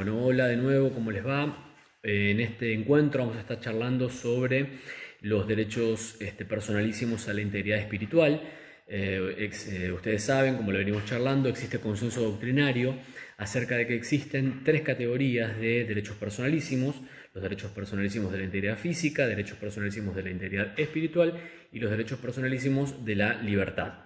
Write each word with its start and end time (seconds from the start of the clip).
Bueno, 0.00 0.24
hola 0.24 0.48
de 0.48 0.56
nuevo, 0.56 0.94
¿cómo 0.94 1.10
les 1.10 1.26
va? 1.26 1.74
Eh, 2.02 2.30
en 2.30 2.40
este 2.40 2.72
encuentro 2.72 3.20
vamos 3.20 3.36
a 3.36 3.40
estar 3.40 3.60
charlando 3.60 4.08
sobre 4.08 4.78
los 5.20 5.46
derechos 5.46 6.16
este, 6.22 6.46
personalísimos 6.46 7.28
a 7.28 7.34
la 7.34 7.42
integridad 7.42 7.80
espiritual. 7.80 8.40
Eh, 8.88 9.50
eh, 9.68 9.92
ustedes 9.92 10.24
saben, 10.24 10.56
como 10.56 10.72
lo 10.72 10.78
venimos 10.78 11.04
charlando, 11.04 11.50
existe 11.50 11.80
consenso 11.80 12.22
doctrinario 12.22 12.94
acerca 13.36 13.76
de 13.76 13.86
que 13.86 13.94
existen 13.94 14.64
tres 14.64 14.80
categorías 14.80 15.60
de 15.60 15.84
derechos 15.84 16.16
personalísimos, 16.16 16.96
los 17.34 17.42
derechos 17.42 17.70
personalísimos 17.70 18.32
de 18.32 18.38
la 18.38 18.44
integridad 18.44 18.78
física, 18.78 19.26
derechos 19.26 19.58
personalísimos 19.58 20.16
de 20.16 20.22
la 20.22 20.30
integridad 20.30 20.80
espiritual 20.80 21.38
y 21.72 21.78
los 21.78 21.90
derechos 21.90 22.18
personalísimos 22.20 23.04
de 23.04 23.16
la 23.16 23.34
libertad. 23.42 24.04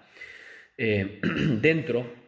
dentro 0.76 2.23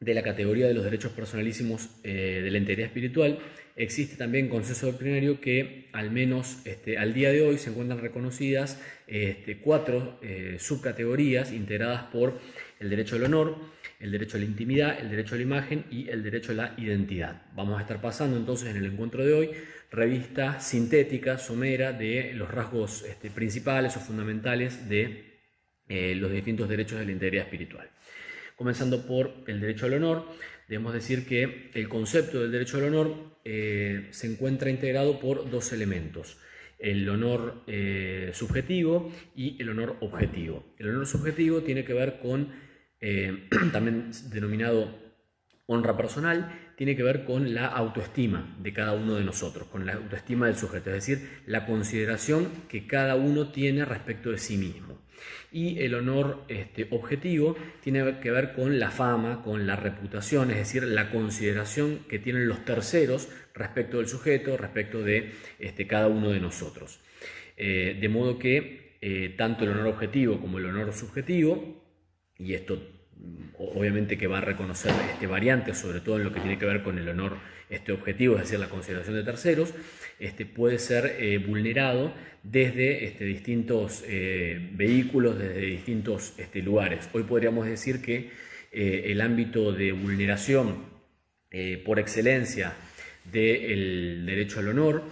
de 0.00 0.14
la 0.14 0.22
categoría 0.22 0.66
de 0.66 0.74
los 0.74 0.84
derechos 0.84 1.12
personalísimos 1.12 1.88
eh, 2.04 2.40
de 2.44 2.50
la 2.50 2.58
integridad 2.58 2.88
espiritual, 2.88 3.38
existe 3.76 4.16
también 4.16 4.48
consenso 4.48 4.86
doctrinario 4.86 5.40
que 5.40 5.88
al 5.92 6.10
menos 6.10 6.58
este, 6.64 6.98
al 6.98 7.14
día 7.14 7.30
de 7.30 7.42
hoy 7.42 7.58
se 7.58 7.70
encuentran 7.70 8.00
reconocidas 8.00 8.82
este, 9.06 9.58
cuatro 9.58 10.18
eh, 10.22 10.56
subcategorías 10.58 11.52
integradas 11.52 12.04
por 12.04 12.38
el 12.78 12.90
derecho 12.90 13.16
al 13.16 13.24
honor, 13.24 13.56
el 14.00 14.10
derecho 14.10 14.36
a 14.36 14.40
la 14.40 14.46
intimidad, 14.46 15.00
el 15.00 15.10
derecho 15.10 15.34
a 15.34 15.38
la 15.38 15.44
imagen 15.44 15.84
y 15.90 16.08
el 16.08 16.22
derecho 16.22 16.52
a 16.52 16.54
la 16.56 16.74
identidad. 16.76 17.42
Vamos 17.54 17.78
a 17.78 17.82
estar 17.82 18.00
pasando 18.00 18.36
entonces 18.36 18.68
en 18.68 18.76
el 18.76 18.86
encuentro 18.86 19.24
de 19.24 19.32
hoy 19.32 19.50
revista 19.90 20.60
sintética, 20.60 21.38
somera, 21.38 21.92
de 21.92 22.32
los 22.34 22.50
rasgos 22.50 23.02
este, 23.02 23.30
principales 23.30 23.96
o 23.96 24.00
fundamentales 24.00 24.88
de 24.88 25.40
eh, 25.88 26.14
los 26.16 26.30
distintos 26.30 26.68
derechos 26.68 26.98
de 26.98 27.06
la 27.06 27.12
integridad 27.12 27.44
espiritual. 27.44 27.88
Comenzando 28.56 29.06
por 29.06 29.44
el 29.46 29.60
derecho 29.60 29.84
al 29.84 29.92
honor, 29.92 30.24
debemos 30.66 30.94
decir 30.94 31.26
que 31.26 31.70
el 31.74 31.88
concepto 31.90 32.40
del 32.40 32.50
derecho 32.50 32.78
al 32.78 32.84
honor 32.84 33.36
eh, 33.44 34.08
se 34.12 34.26
encuentra 34.26 34.70
integrado 34.70 35.20
por 35.20 35.50
dos 35.50 35.72
elementos, 35.74 36.38
el 36.78 37.06
honor 37.08 37.62
eh, 37.66 38.30
subjetivo 38.32 39.12
y 39.34 39.60
el 39.60 39.68
honor 39.68 39.98
objetivo. 40.00 40.64
El 40.78 40.88
honor 40.88 41.06
subjetivo 41.06 41.60
tiene 41.60 41.84
que 41.84 41.92
ver 41.92 42.18
con, 42.18 42.48
eh, 43.02 43.46
también 43.72 44.10
denominado 44.30 45.04
honra 45.66 45.94
personal, 45.94 46.50
tiene 46.78 46.96
que 46.96 47.02
ver 47.02 47.24
con 47.24 47.52
la 47.52 47.66
autoestima 47.66 48.56
de 48.62 48.72
cada 48.72 48.94
uno 48.94 49.16
de 49.16 49.24
nosotros, 49.24 49.68
con 49.68 49.84
la 49.84 49.94
autoestima 49.94 50.46
del 50.46 50.56
sujeto, 50.56 50.90
es 50.90 51.06
decir, 51.06 51.28
la 51.46 51.66
consideración 51.66 52.48
que 52.68 52.86
cada 52.86 53.16
uno 53.16 53.50
tiene 53.50 53.84
respecto 53.84 54.30
de 54.30 54.38
sí 54.38 54.56
mismo 54.56 54.85
y 55.56 55.78
el 55.82 55.94
honor 55.94 56.44
este, 56.48 56.86
objetivo 56.90 57.56
tiene 57.80 58.20
que 58.20 58.30
ver 58.30 58.52
con 58.52 58.78
la 58.78 58.90
fama, 58.90 59.42
con 59.42 59.66
la 59.66 59.74
reputación, 59.74 60.50
es 60.50 60.58
decir, 60.58 60.82
la 60.82 61.10
consideración 61.10 62.00
que 62.10 62.18
tienen 62.18 62.46
los 62.46 62.66
terceros 62.66 63.30
respecto 63.54 63.96
del 63.96 64.06
sujeto, 64.06 64.58
respecto 64.58 65.02
de 65.02 65.32
este, 65.58 65.86
cada 65.86 66.08
uno 66.08 66.28
de 66.28 66.40
nosotros. 66.40 67.00
Eh, 67.56 67.96
de 67.98 68.08
modo 68.10 68.38
que 68.38 68.98
eh, 69.00 69.34
tanto 69.38 69.64
el 69.64 69.70
honor 69.70 69.86
objetivo 69.86 70.42
como 70.42 70.58
el 70.58 70.66
honor 70.66 70.92
subjetivo, 70.92 71.82
y 72.38 72.52
esto 72.52 72.78
obviamente 73.58 74.18
que 74.18 74.26
va 74.26 74.38
a 74.38 74.42
reconocer 74.42 74.92
este, 75.12 75.26
variantes, 75.26 75.78
sobre 75.78 76.00
todo 76.00 76.16
en 76.16 76.24
lo 76.24 76.32
que 76.32 76.40
tiene 76.40 76.58
que 76.58 76.66
ver 76.66 76.82
con 76.82 76.98
el 76.98 77.08
honor 77.08 77.36
este 77.68 77.92
objetivo, 77.92 78.36
es 78.36 78.42
decir, 78.42 78.58
la 78.58 78.68
consideración 78.68 79.16
de 79.16 79.24
terceros, 79.24 79.74
este, 80.18 80.46
puede 80.46 80.78
ser 80.78 81.16
eh, 81.18 81.38
vulnerado 81.38 82.12
desde 82.42 83.06
este, 83.06 83.24
distintos 83.24 84.04
eh, 84.06 84.70
vehículos, 84.72 85.38
desde 85.38 85.60
distintos 85.62 86.34
este, 86.38 86.62
lugares. 86.62 87.08
Hoy 87.12 87.24
podríamos 87.24 87.66
decir 87.66 88.00
que 88.00 88.30
eh, 88.72 89.04
el 89.06 89.20
ámbito 89.20 89.72
de 89.72 89.92
vulneración 89.92 90.96
por 91.86 91.98
excelencia 91.98 92.74
del 93.32 94.26
derecho 94.26 94.60
al 94.60 94.68
honor 94.68 95.04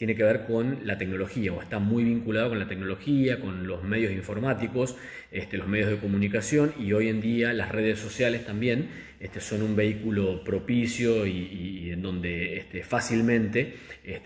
tiene 0.00 0.14
que 0.14 0.24
ver 0.24 0.46
con 0.46 0.86
la 0.86 0.96
tecnología 0.96 1.52
o 1.52 1.60
está 1.60 1.78
muy 1.78 2.04
vinculado 2.04 2.48
con 2.48 2.58
la 2.58 2.66
tecnología, 2.66 3.38
con 3.38 3.66
los 3.66 3.84
medios 3.84 4.12
informáticos, 4.12 4.96
este, 5.30 5.58
los 5.58 5.68
medios 5.68 5.90
de 5.90 5.98
comunicación 5.98 6.72
y 6.80 6.94
hoy 6.94 7.08
en 7.08 7.20
día 7.20 7.52
las 7.52 7.70
redes 7.70 7.98
sociales 7.98 8.46
también 8.46 8.88
este, 9.20 9.42
son 9.42 9.60
un 9.60 9.76
vehículo 9.76 10.42
propicio 10.42 11.26
y, 11.26 11.90
en 11.90 12.00
donde 12.00 12.56
este, 12.56 12.82
fácilmente 12.82 13.76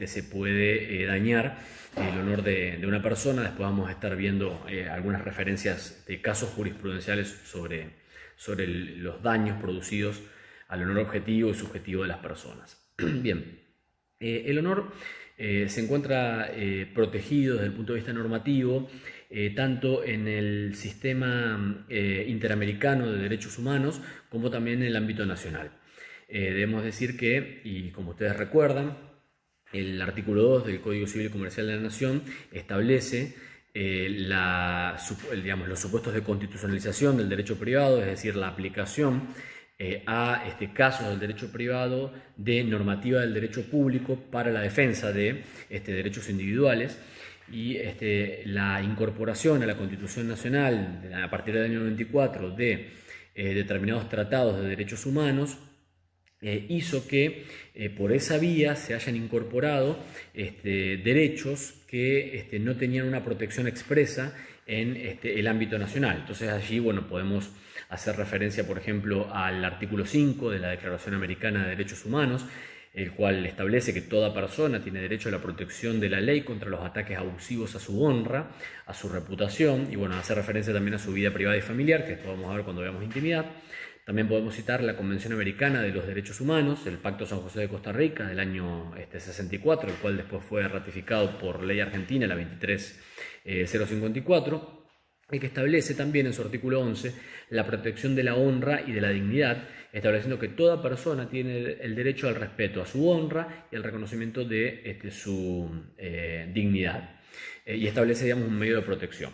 se 0.06 0.22
puede 0.22 1.03
eh, 1.03 1.06
dañar 1.06 1.59
el 1.97 2.21
honor 2.21 2.44
de, 2.44 2.81
una 2.87 3.03
persona. 3.03 3.43
Después 3.43 3.69
vamos 3.69 3.88
a 3.88 3.93
estar 3.94 4.15
viendo 4.15 4.65
eh, 4.71 4.88
algunas 4.88 5.25
referencias 5.25 6.04
de 6.06 6.21
casos 6.21 6.50
jurisprudenciales 6.50 7.27
sobre 7.47 8.66
los 8.69 9.25
daños 9.25 9.60
producidos 9.60 10.22
al 10.69 10.84
honor 10.84 11.00
objetivo 11.00 11.50
y 11.50 11.54
subjetivo 11.54 12.03
de 12.03 12.09
las 12.10 12.19
personas. 12.19 12.81
Bien, 12.97 13.63
eh, 14.24 14.44
el 14.46 14.58
honor 14.58 14.90
eh, 15.36 15.66
se 15.68 15.82
encuentra 15.82 16.50
eh, 16.50 16.90
protegido 16.94 17.56
desde 17.56 17.66
el 17.66 17.74
punto 17.74 17.92
de 17.92 17.98
vista 17.98 18.12
normativo, 18.12 18.88
tanto 19.56 20.04
en 20.04 20.28
el 20.28 20.76
sistema 20.76 21.84
interamericano 21.88 23.10
de 23.10 23.20
derechos 23.20 23.58
humanos 23.58 24.00
como 24.28 24.48
también 24.48 24.80
en 24.80 24.86
el 24.86 24.94
ámbito 24.94 25.26
nacional. 25.26 25.72
debemos 26.28 26.84
decir 26.84 27.16
que, 27.16 27.60
y 27.64 27.90
como 27.90 28.10
ustedes 28.10 28.36
recuerdan, 28.36 28.96
el 29.72 30.00
artículo 30.00 30.42
2 30.42 30.66
del 30.66 30.80
Código 30.80 31.08
Civil 31.08 31.26
y 31.26 31.30
Comercial 31.30 31.66
de 31.66 31.74
la 31.74 31.82
Nación 31.82 32.22
establece 32.52 33.34
los 33.74 35.80
supuestos 35.80 36.14
de 36.14 36.22
constitucionalización 36.22 37.16
del 37.16 37.28
derecho 37.28 37.58
privado, 37.58 38.00
es 38.00 38.06
decir, 38.06 38.36
la 38.36 38.46
aplicación 38.46 39.30
eh, 39.76 40.04
a 40.06 40.44
este, 40.46 40.72
casos 40.72 41.08
del 41.08 41.18
derecho 41.18 41.50
privado 41.50 42.12
de 42.36 42.62
normativa 42.62 43.20
del 43.20 43.34
derecho 43.34 43.68
público 43.68 44.14
para 44.30 44.52
la 44.52 44.60
defensa 44.60 45.12
de 45.12 45.42
este, 45.68 45.92
derechos 45.92 46.28
individuales. 46.30 46.96
Y 47.50 47.76
este, 47.76 48.42
la 48.46 48.80
incorporación 48.82 49.62
a 49.64 49.66
la 49.66 49.76
Constitución 49.76 50.28
Nacional 50.28 51.10
a 51.20 51.28
partir 51.28 51.54
del 51.54 51.64
año 51.64 51.80
94 51.80 52.50
de 52.52 52.90
eh, 53.34 53.54
determinados 53.54 54.08
tratados 54.08 54.62
de 54.62 54.68
derechos 54.68 55.06
humanos 55.06 55.58
eh, 56.41 56.66
hizo 56.68 57.08
que 57.08 57.44
por 57.96 58.12
esa 58.12 58.38
vía 58.38 58.76
se 58.76 58.94
hayan 58.94 59.16
incorporado 59.16 59.98
este, 60.34 60.98
derechos 60.98 61.74
que 61.88 62.38
este, 62.38 62.60
no 62.60 62.76
tenían 62.76 63.08
una 63.08 63.24
protección 63.24 63.66
expresa 63.66 64.34
en 64.66 64.97
este, 64.97 65.38
el 65.38 65.47
ámbito 65.47 65.78
nacional. 65.78 66.19
Entonces 66.20 66.50
allí 66.50 66.78
bueno, 66.78 67.06
podemos 67.06 67.50
hacer 67.88 68.16
referencia, 68.16 68.66
por 68.66 68.78
ejemplo, 68.78 69.32
al 69.32 69.64
artículo 69.64 70.06
5 70.06 70.50
de 70.50 70.58
la 70.58 70.70
Declaración 70.70 71.14
Americana 71.14 71.62
de 71.62 71.70
Derechos 71.70 72.04
Humanos, 72.04 72.47
el 72.94 73.10
cual 73.12 73.44
establece 73.44 73.92
que 73.92 74.03
toda 74.03 74.32
persona 74.32 74.80
tiene 74.80 75.00
derecho 75.00 75.28
a 75.28 75.32
la 75.32 75.42
protección 75.42 75.98
de 75.98 76.08
la 76.08 76.20
ley 76.20 76.42
contra 76.42 76.70
los 76.70 76.80
ataques 76.80 77.19
abusivos 77.19 77.74
a 77.74 77.80
su 77.80 78.03
honra, 78.04 78.50
a 78.86 78.94
su 78.94 79.08
reputación, 79.08 79.88
y 79.91 79.97
bueno, 79.97 80.16
hace 80.16 80.34
referencia 80.34 80.72
también 80.72 80.94
a 80.94 80.98
su 80.98 81.12
vida 81.12 81.32
privada 81.32 81.56
y 81.56 81.60
familiar, 81.60 82.06
que 82.06 82.12
esto 82.12 82.28
vamos 82.28 82.50
a 82.50 82.54
ver 82.54 82.64
cuando 82.64 82.82
veamos 82.82 83.03
intimidad. 83.03 83.47
También 84.04 84.28
podemos 84.28 84.54
citar 84.54 84.82
la 84.82 84.97
Convención 84.97 85.32
Americana 85.32 85.81
de 85.81 85.91
los 85.91 86.06
Derechos 86.06 86.42
Humanos, 86.42 86.87
el 86.87 86.98
Pacto 86.98 87.25
San 87.25 87.41
José 87.41 87.60
de 87.60 87.69
Costa 87.69 87.91
Rica 87.91 88.26
del 88.26 88.38
año 88.38 88.94
este, 88.97 89.19
64, 89.19 89.88
el 89.88 89.97
cual 89.97 90.19
después 90.19 90.44
fue 90.44 90.69
ratificado 90.69 91.38
por 91.38 91.65
ley 91.65 91.81
argentina, 91.81 92.26
la 92.26 92.37
23054 92.37 94.84
y 95.31 95.38
que 95.38 95.47
establece 95.47 95.94
también 95.94 96.26
en 96.26 96.34
su 96.34 96.42
artículo 96.42 96.81
11 96.81 97.15
la 97.50 97.66
protección 97.66 98.15
de 98.15 98.25
la 98.25 98.34
honra 98.34 98.82
y 98.87 98.92
de 98.92 99.00
la 99.00 99.09
dignidad, 99.09 99.66
estableciendo 99.92 100.38
que 100.38 100.48
toda 100.48 100.82
persona 100.82 101.31
tiene 101.31 101.78
el 101.81 101.94
derecho 101.94 102.28
al 102.28 102.34
respeto 102.34 102.82
a 102.82 102.86
su 102.86 103.09
honra 103.09 103.66
y 103.71 103.76
al 103.76 103.84
reconocimiento 103.84 104.44
de 104.44 104.82
este, 104.84 105.10
su 105.10 105.82
eh, 105.97 106.50
dignidad, 106.53 107.21
eh, 107.65 107.76
y 107.76 107.86
establece 107.86 108.25
digamos, 108.25 108.48
un 108.48 108.59
medio 108.59 108.76
de 108.76 108.82
protección. 108.82 109.32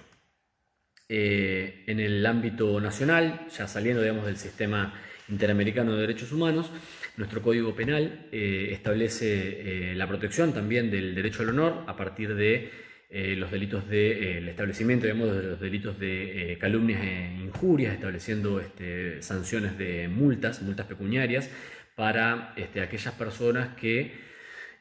Eh, 1.13 1.83
en 1.89 1.99
el 1.99 2.25
ámbito 2.25 2.81
nacional, 2.81 3.49
ya 3.51 3.67
saliendo 3.67 4.01
digamos, 4.01 4.27
del 4.27 4.37
sistema 4.37 4.95
interamericano 5.29 5.95
de 5.95 6.03
derechos 6.03 6.31
humanos, 6.31 6.71
nuestro 7.17 7.43
Código 7.43 7.75
Penal 7.75 8.29
establece 8.33 9.93
la 9.95 10.07
protección 10.07 10.55
también 10.55 10.91
del 10.91 11.15
derecho 11.15 11.43
al 11.43 11.51
honor 11.51 11.85
a 11.87 11.97
partir 11.97 12.35
de 12.35 12.71
eh, 13.13 13.35
los 13.35 13.51
delitos 13.51 13.89
del 13.89 14.45
de, 14.45 14.51
establecimiento, 14.53 15.07
digamos, 15.07 15.35
de 15.35 15.43
los 15.43 15.61
delitos 15.61 15.99
de 15.99 16.53
eh, 16.53 16.59
calumnias 16.59 17.03
e 17.03 17.41
injurias, 17.43 17.93
estableciendo 17.93 18.61
este, 18.61 19.21
sanciones 19.21 19.77
de 19.77 20.07
multas, 20.07 20.63
multas 20.63 20.87
pecuniarias, 20.87 21.51
para 21.97 22.55
este, 22.57 22.81
aquellas 22.81 23.13
personas 23.15 23.75
que 23.75 24.30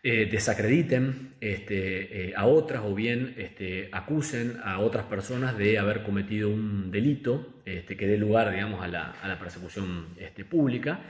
eh, 0.04 0.28
desacrediten 0.32 1.36
este, 1.42 2.34
a 2.36 2.46
otras 2.46 2.84
o 2.86 2.96
bien 2.96 3.36
este, 3.38 3.90
acusen 3.92 4.58
a 4.64 4.80
otras 4.80 5.06
personas 5.06 5.58
de 5.58 5.78
haber 5.78 6.04
cometido 6.04 6.50
un 6.50 6.92
delito 6.92 7.62
este, 7.66 7.98
que 7.98 8.08
dé 8.08 8.18
lugar 8.18 8.52
digamos, 8.52 8.84
a, 8.84 8.88
la, 8.88 9.40
persecución 9.40 10.08
pública. 10.50 11.02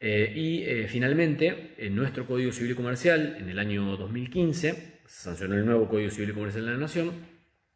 y 0.00 0.64
finalmente, 0.86 1.74
en 1.78 1.96
nuestro 1.96 2.26
Código 2.26 2.52
Civil 2.52 2.72
y 2.72 2.74
Comercial, 2.74 3.36
en 3.40 3.48
el 3.48 3.58
año 3.58 3.96
2015, 3.96 5.00
sancionó 5.06 5.54
el 5.56 5.66
nuevo 5.66 5.88
Código 5.88 6.10
Civil 6.10 6.30
y 6.30 6.34
Comercial 6.34 6.66
de 6.66 6.72
la 6.72 6.78
Nación, 6.78 7.12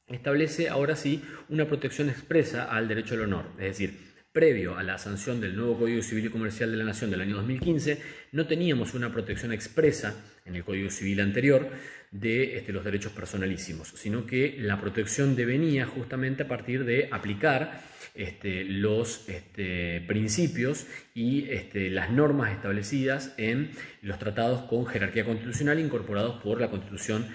establece 0.06 0.68
ahora 0.68 0.96
sí 0.96 1.22
una 1.48 1.66
protección 1.66 2.08
expresa 2.08 2.64
al 2.64 2.88
derecho 2.88 3.14
al 3.14 3.22
honor. 3.22 3.46
Es 3.58 3.64
decir, 3.64 4.12
previo 4.32 4.76
a 4.76 4.82
la 4.82 4.98
sanción 4.98 5.40
del 5.40 5.56
nuevo 5.56 5.78
Código 5.78 6.02
Civil 6.02 6.26
y 6.26 6.30
Comercial 6.30 6.70
de 6.70 6.76
la 6.76 6.84
Nación 6.84 7.10
del 7.10 7.20
año 7.20 7.36
2015, 7.36 8.00
no 8.32 8.46
teníamos 8.46 8.94
una 8.94 9.12
protección 9.12 9.52
expresa 9.52 10.14
en 10.44 10.56
el 10.56 10.64
Código 10.64 10.90
Civil 10.90 11.20
anterior 11.20 11.70
de 12.10 12.58
este, 12.58 12.72
los 12.72 12.84
derechos 12.84 13.12
personalísimos, 13.12 13.88
sino 13.88 14.26
que 14.26 14.56
la 14.58 14.80
protección 14.80 15.34
devenía 15.34 15.86
justamente 15.86 16.42
a 16.42 16.48
partir 16.48 16.84
de 16.84 17.08
aplicar 17.10 17.80
este, 18.14 18.64
los 18.64 19.28
este, 19.28 20.02
principios 20.06 20.86
y 21.14 21.48
las 21.90 22.10
normas 22.10 22.52
establecidas 22.52 23.34
en 23.38 23.70
los 24.02 24.18
tratados 24.18 24.62
con 24.62 24.86
jerarquía 24.86 25.24
constitucional 25.24 25.80
incorporados 25.80 26.42
por 26.42 26.60
la 26.60 26.68
Constitución 26.68 27.26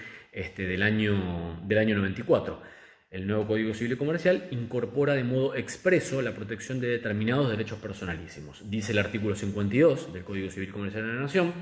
del, 0.56 0.82
año, 0.82 1.60
del 1.66 1.78
año 1.78 1.96
94. 1.96 2.62
El 3.10 3.26
nuevo 3.26 3.46
Código 3.46 3.74
Civil 3.74 3.94
y 3.94 3.96
Comercial 3.96 4.48
incorpora 4.50 5.14
de 5.14 5.24
modo 5.24 5.56
expreso 5.56 6.20
la 6.20 6.34
protección 6.34 6.78
de 6.78 6.88
determinados 6.88 7.50
derechos 7.50 7.78
personalísimos. 7.78 8.70
Dice 8.70 8.92
el 8.92 8.98
artículo 8.98 9.34
52 9.34 10.12
del 10.12 10.24
Código 10.24 10.50
Civil 10.50 10.68
y 10.68 10.72
Comercial 10.72 11.06
de 11.06 11.14
la 11.14 11.22
Nación, 11.22 11.54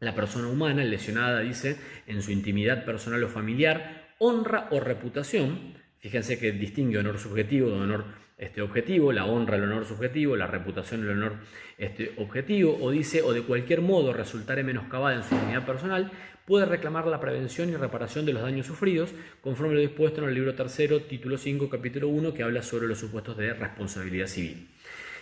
la 0.00 0.14
persona 0.14 0.48
humana 0.48 0.84
lesionada, 0.84 1.40
dice, 1.40 1.76
en 2.06 2.22
su 2.22 2.30
intimidad 2.30 2.84
personal 2.84 3.22
o 3.24 3.28
familiar, 3.28 4.14
honra 4.18 4.68
o 4.70 4.80
reputación, 4.80 5.74
fíjense 6.00 6.38
que 6.38 6.52
distingue 6.52 6.98
honor 6.98 7.18
subjetivo 7.18 7.70
de 7.70 7.76
honor 7.76 8.04
este, 8.38 8.60
objetivo, 8.60 9.12
la 9.12 9.24
honra 9.24 9.56
el 9.56 9.62
honor 9.62 9.86
subjetivo, 9.86 10.36
la 10.36 10.46
reputación 10.46 11.02
el 11.02 11.10
honor 11.10 11.36
este, 11.78 12.12
objetivo, 12.18 12.76
o 12.80 12.90
dice, 12.90 13.22
o 13.22 13.32
de 13.32 13.42
cualquier 13.42 13.80
modo 13.80 14.12
resultare 14.12 14.62
menoscabada 14.62 15.16
en 15.16 15.24
su 15.24 15.34
intimidad 15.34 15.64
personal, 15.64 16.12
puede 16.44 16.66
reclamar 16.66 17.06
la 17.06 17.18
prevención 17.18 17.70
y 17.70 17.76
reparación 17.76 18.26
de 18.26 18.34
los 18.34 18.42
daños 18.42 18.66
sufridos, 18.66 19.14
conforme 19.40 19.74
lo 19.74 19.80
dispuesto 19.80 20.22
en 20.22 20.28
el 20.28 20.34
libro 20.34 20.54
tercero, 20.54 21.02
título 21.02 21.38
5, 21.38 21.68
capítulo 21.70 22.08
1, 22.08 22.34
que 22.34 22.42
habla 22.42 22.62
sobre 22.62 22.86
los 22.86 22.98
supuestos 22.98 23.36
de 23.36 23.54
responsabilidad 23.54 24.26
civil. 24.26 24.68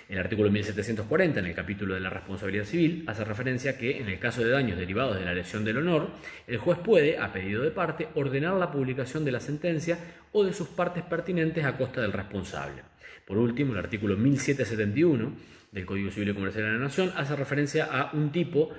El 0.08 0.18
artículo 0.18 0.50
1740, 0.50 1.40
en 1.40 1.46
el 1.46 1.54
capítulo 1.54 1.94
de 1.94 2.00
la 2.00 2.10
responsabilidad 2.10 2.64
civil, 2.64 3.04
hace 3.06 3.24
referencia 3.24 3.72
a 3.72 3.78
que, 3.78 3.98
en 3.98 4.08
el 4.08 4.18
caso 4.18 4.44
de 4.44 4.50
daños 4.50 4.78
derivados 4.78 5.18
de 5.18 5.24
la 5.24 5.32
lesión 5.32 5.64
del 5.64 5.78
honor, 5.78 6.10
el 6.46 6.58
juez 6.58 6.78
puede, 6.78 7.18
a 7.18 7.32
pedido 7.32 7.62
de 7.62 7.70
parte, 7.70 8.08
ordenar 8.14 8.54
la 8.54 8.70
publicación 8.70 9.24
de 9.24 9.32
la 9.32 9.40
sentencia 9.40 9.98
o 10.32 10.44
de 10.44 10.52
sus 10.52 10.68
partes 10.68 11.02
pertinentes 11.04 11.64
a 11.64 11.76
costa 11.76 12.02
del 12.02 12.12
responsable. 12.12 12.82
Por 13.24 13.38
último, 13.38 13.72
el 13.72 13.78
artículo 13.78 14.16
1771 14.16 15.32
del 15.72 15.86
Código 15.86 16.10
Civil 16.10 16.30
y 16.30 16.34
Comercial 16.34 16.64
de 16.64 16.72
la 16.72 16.78
Nación 16.78 17.12
hace 17.16 17.34
referencia 17.34 17.86
a 17.86 18.10
un 18.12 18.30
tipo 18.30 18.70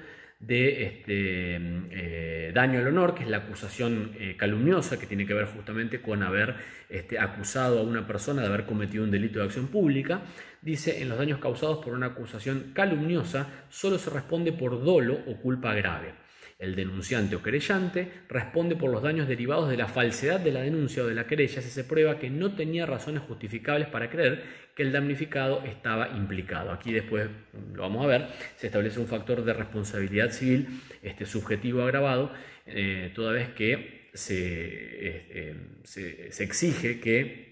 de 0.46 0.86
este, 0.86 1.56
eh, 1.92 2.52
daño 2.54 2.80
al 2.80 2.88
honor, 2.88 3.16
que 3.16 3.24
es 3.24 3.30
la 3.30 3.38
acusación 3.38 4.12
eh, 4.20 4.36
calumniosa, 4.38 5.00
que 5.00 5.08
tiene 5.08 5.26
que 5.26 5.34
ver 5.34 5.46
justamente 5.48 6.02
con 6.02 6.22
haber 6.22 6.56
este, 6.90 7.18
acusado 7.18 7.80
a 7.80 7.84
una 7.84 8.06
persona 8.06 8.42
de 8.42 8.48
haber 8.48 8.66
cometido 8.66 9.04
un 9.04 9.12
delito 9.12 9.40
de 9.40 9.46
acción 9.46 9.68
pública. 9.68 10.22
Dice, 10.62 11.02
en 11.02 11.10
los 11.10 11.18
daños 11.18 11.40
causados 11.40 11.84
por 11.84 11.94
una 11.94 12.08
acusación 12.08 12.72
calumniosa, 12.74 13.66
solo 13.70 13.98
se 13.98 14.10
responde 14.10 14.52
por 14.52 14.84
dolo 14.84 15.20
o 15.28 15.38
culpa 15.38 15.74
grave. 15.74 16.25
El 16.58 16.76
denunciante 16.76 17.36
o 17.36 17.44
querellante 17.44 18.10
responde 18.30 18.78
por 18.78 18.90
los 18.90 19.04
daños 19.04 19.28
derivados 19.28 19.70
de 19.70 19.76
la 19.76 19.90
falsedad 19.90 20.40
de 20.40 20.54
la 20.54 20.62
denuncia 20.62 21.04
o 21.04 21.08
de 21.08 21.14
la 21.14 21.28
querella 21.28 21.62
si 21.62 21.70
se 21.70 21.84
prueba 21.84 22.18
que 22.18 22.30
no 22.30 22.56
tenía 22.56 22.86
razones 22.86 23.24
justificables 23.24 23.90
para 23.90 24.10
creer 24.10 24.44
que 24.74 24.84
el 24.84 24.94
damnificado 24.94 25.64
estaba 25.66 26.10
implicado. 26.16 26.72
Aquí 26.72 26.94
después 26.94 27.30
lo 27.74 27.82
vamos 27.82 28.06
a 28.06 28.08
ver, 28.08 28.28
se 28.56 28.68
establece 28.68 29.00
un 29.00 29.08
factor 29.08 29.44
de 29.44 29.54
responsabilidad 29.54 30.32
civil 30.32 30.82
este, 31.02 31.26
subjetivo 31.26 31.82
agravado, 31.82 32.32
eh, 32.66 33.12
toda 33.14 33.34
vez 33.34 33.50
que 33.50 34.10
se, 34.14 34.38
eh, 34.38 35.56
eh, 35.98 36.30
exige 36.40 37.00
que 37.02 37.46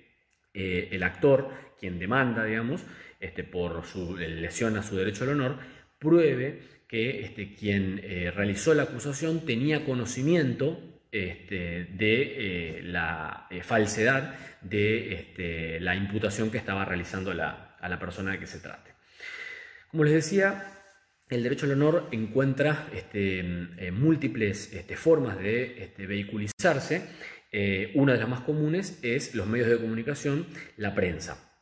el 0.53 1.01
actor, 1.01 1.49
quien 1.79 1.97
demanda, 1.97 2.45
digamos, 2.45 2.85
este, 3.19 3.43
por 3.43 3.85
su 3.85 4.15
lesión 4.17 4.77
a 4.77 4.83
su 4.83 4.95
derecho 4.95 5.23
al 5.23 5.31
honor, 5.31 5.57
pruebe 5.97 6.59
que 6.93 7.21
este, 7.21 7.55
quien 7.55 8.01
eh, 8.03 8.29
realizó 8.29 8.75
la 8.75 8.83
acusación 8.83 9.47
tenía 9.47 9.83
conocimiento 9.83 10.79
este, 11.11 11.85
de 11.85 12.21
eh, 12.77 12.81
la 12.83 13.47
eh, 13.49 13.63
falsedad 13.63 14.35
de 14.61 15.15
este, 15.15 15.79
la 15.79 15.95
imputación 15.95 16.51
que 16.51 16.59
estaba 16.59 16.85
realizando 16.85 17.31
a 17.31 17.89
la 17.89 17.99
persona 17.99 18.33
de 18.33 18.39
que 18.39 18.45
se 18.45 18.59
trate. 18.59 18.91
Como 19.89 20.03
les 20.03 20.13
decía, 20.13 20.65
el 21.31 21.41
derecho 21.41 21.65
al 21.65 21.71
honor 21.71 22.09
encuentra 22.11 22.87
múltiples 23.91 24.71
formas 24.95 25.39
de 25.39 25.95
vehiculizarse. 25.97 27.09
una 27.95 28.13
de 28.13 28.19
las 28.19 28.29
más 28.29 28.41
comunes 28.41 28.99
es 29.01 29.33
los 29.33 29.47
medios 29.47 29.67
de 29.67 29.79
comunicación, 29.79 30.45
la 30.77 30.93
prensa. 30.93 31.57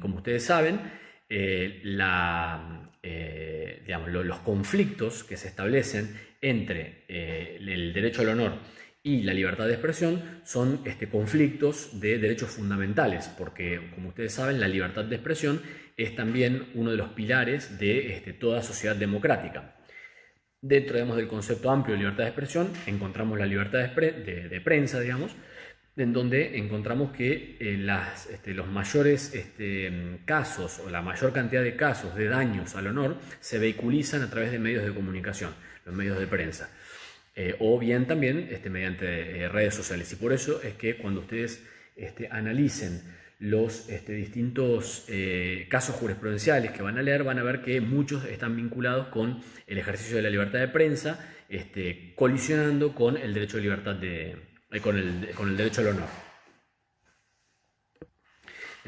como 0.00 0.16
ustedes 0.16 0.44
saben, 0.44 0.80
la, 1.28 2.88
eh, 3.02 3.82
digamos, 3.84 4.10
los 4.10 4.38
conflictos 4.40 5.24
que 5.24 5.36
se 5.36 5.48
establecen 5.48 6.18
entre 6.40 7.04
eh, 7.08 7.56
el 7.60 7.92
derecho 7.92 8.22
al 8.22 8.30
honor 8.30 8.58
y 9.02 9.22
la 9.22 9.32
libertad 9.32 9.66
de 9.66 9.74
expresión 9.74 10.40
son 10.44 10.82
este, 10.84 11.08
conflictos 11.08 12.00
de 12.00 12.18
derechos 12.18 12.50
fundamentales, 12.50 13.28
porque 13.38 13.90
como 13.94 14.10
ustedes 14.10 14.32
saben, 14.32 14.60
la 14.60 14.68
libertad 14.68 15.04
de 15.04 15.16
expresión 15.16 15.62
es 15.96 16.14
también 16.14 16.66
uno 16.74 16.90
de 16.90 16.96
los 16.96 17.10
pilares 17.10 17.78
de 17.78 18.14
este, 18.14 18.32
toda 18.32 18.62
sociedad 18.62 18.96
democrática. 18.96 19.76
Dentro 20.60 20.98
del 21.14 21.28
concepto 21.28 21.70
amplio 21.70 21.94
de 21.94 22.00
libertad 22.00 22.24
de 22.24 22.30
expresión 22.30 22.72
encontramos 22.86 23.38
la 23.38 23.46
libertad 23.46 23.90
de 23.90 24.60
prensa, 24.64 25.00
digamos, 25.00 25.36
en 25.98 26.12
donde 26.12 26.56
encontramos 26.58 27.10
que 27.10 27.56
eh, 27.58 27.86
este, 28.32 28.54
los 28.54 28.68
mayores 28.68 29.34
este, 29.34 30.20
casos 30.24 30.80
o 30.86 30.90
la 30.90 31.02
mayor 31.02 31.32
cantidad 31.32 31.62
de 31.62 31.74
casos 31.74 32.14
de 32.14 32.28
daños 32.28 32.76
al 32.76 32.86
honor 32.86 33.16
se 33.40 33.58
vehiculizan 33.58 34.22
a 34.22 34.30
través 34.30 34.52
de 34.52 34.60
medios 34.60 34.84
de 34.84 34.94
comunicación, 34.94 35.50
los 35.84 35.94
medios 35.94 36.18
de 36.18 36.26
prensa, 36.26 36.70
eh, 37.34 37.56
o 37.58 37.78
bien 37.78 38.06
también 38.06 38.48
este, 38.50 38.70
mediante 38.70 39.42
eh, 39.42 39.48
redes 39.48 39.74
sociales. 39.74 40.12
Y 40.12 40.16
por 40.16 40.32
eso 40.32 40.62
es 40.62 40.74
que 40.74 40.96
cuando 40.96 41.20
ustedes 41.20 41.64
analicen 42.30 43.02
los 43.40 43.88
distintos 44.06 45.04
casos 45.68 45.96
jurisprudenciales 45.96 46.70
que 46.70 46.80
van 46.80 46.96
a 46.96 47.02
leer, 47.02 47.24
van 47.24 47.40
a 47.40 47.42
ver 47.42 47.60
que 47.60 47.80
muchos 47.80 48.24
están 48.24 48.54
vinculados 48.54 49.08
con 49.08 49.40
el 49.66 49.78
ejercicio 49.78 50.16
de 50.16 50.22
la 50.22 50.30
libertad 50.30 50.60
de 50.60 50.68
prensa, 50.68 51.28
colisionando 52.14 52.94
con 52.94 53.16
el 53.16 53.34
derecho 53.34 53.56
de 53.56 53.62
libertad 53.64 53.96
de, 53.96 54.36
con 54.82 54.98
el, 54.98 55.30
con 55.34 55.48
el 55.48 55.56
derecho 55.56 55.80
al 55.80 55.88
honor. 55.88 56.28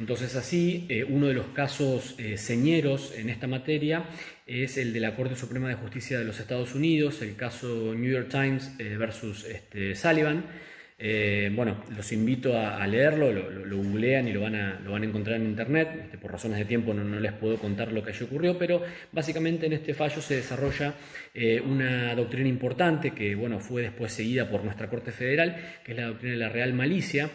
Entonces 0.00 0.34
así, 0.34 0.86
eh, 0.88 1.04
uno 1.04 1.26
de 1.26 1.34
los 1.34 1.48
casos 1.48 2.14
eh, 2.16 2.38
señeros 2.38 3.12
en 3.16 3.28
esta 3.28 3.46
materia 3.46 4.04
es 4.46 4.78
el 4.78 4.94
de 4.94 5.00
la 5.00 5.14
Corte 5.14 5.36
Suprema 5.36 5.68
de 5.68 5.74
Justicia 5.74 6.18
de 6.18 6.24
los 6.24 6.40
Estados 6.40 6.74
Unidos, 6.74 7.20
el 7.20 7.36
caso 7.36 7.94
New 7.94 8.10
York 8.10 8.28
Times 8.30 8.72
eh, 8.78 8.96
versus 8.96 9.44
este, 9.44 9.94
Sullivan, 9.94 10.46
eh, 11.02 11.50
bueno, 11.54 11.82
los 11.96 12.12
invito 12.12 12.58
a, 12.58 12.86
leerlo, 12.86 13.32
lo, 13.32 13.76
googlean 13.78 14.28
y 14.28 14.32
lo 14.32 14.42
van, 14.42 14.54
a, 14.54 14.78
lo 14.80 14.92
van 14.92 15.02
a 15.02 15.06
encontrar 15.06 15.36
en 15.36 15.46
internet. 15.46 15.88
Este, 16.04 16.18
por 16.18 16.30
razones 16.30 16.58
de 16.58 16.66
tiempo 16.66 16.92
no, 16.92 17.18
les 17.18 17.32
puedo 17.32 17.56
contar 17.56 17.90
lo 17.90 18.04
que 18.04 18.10
allí 18.10 18.22
ocurrió, 18.22 18.58
pero 18.58 18.82
básicamente 19.10 19.64
en 19.64 19.72
este 19.72 19.94
fallo 19.94 20.20
se 20.20 20.36
desarrolla 20.36 20.94
eh, 21.32 21.58
una 21.58 22.14
doctrina 22.14 22.50
importante 22.50 23.12
que 23.12 23.34
bueno, 23.34 23.60
fue 23.60 23.80
después 23.82 24.12
seguida 24.12 24.50
por 24.50 24.62
nuestra 24.62 24.90
Corte 24.90 25.10
Federal, 25.10 25.56
que 25.82 25.92
es 25.92 25.98
la 25.98 26.08
doctrina 26.08 26.34
de 26.34 26.40
la 26.40 26.48
real 26.50 26.74
malicia. 26.74 27.30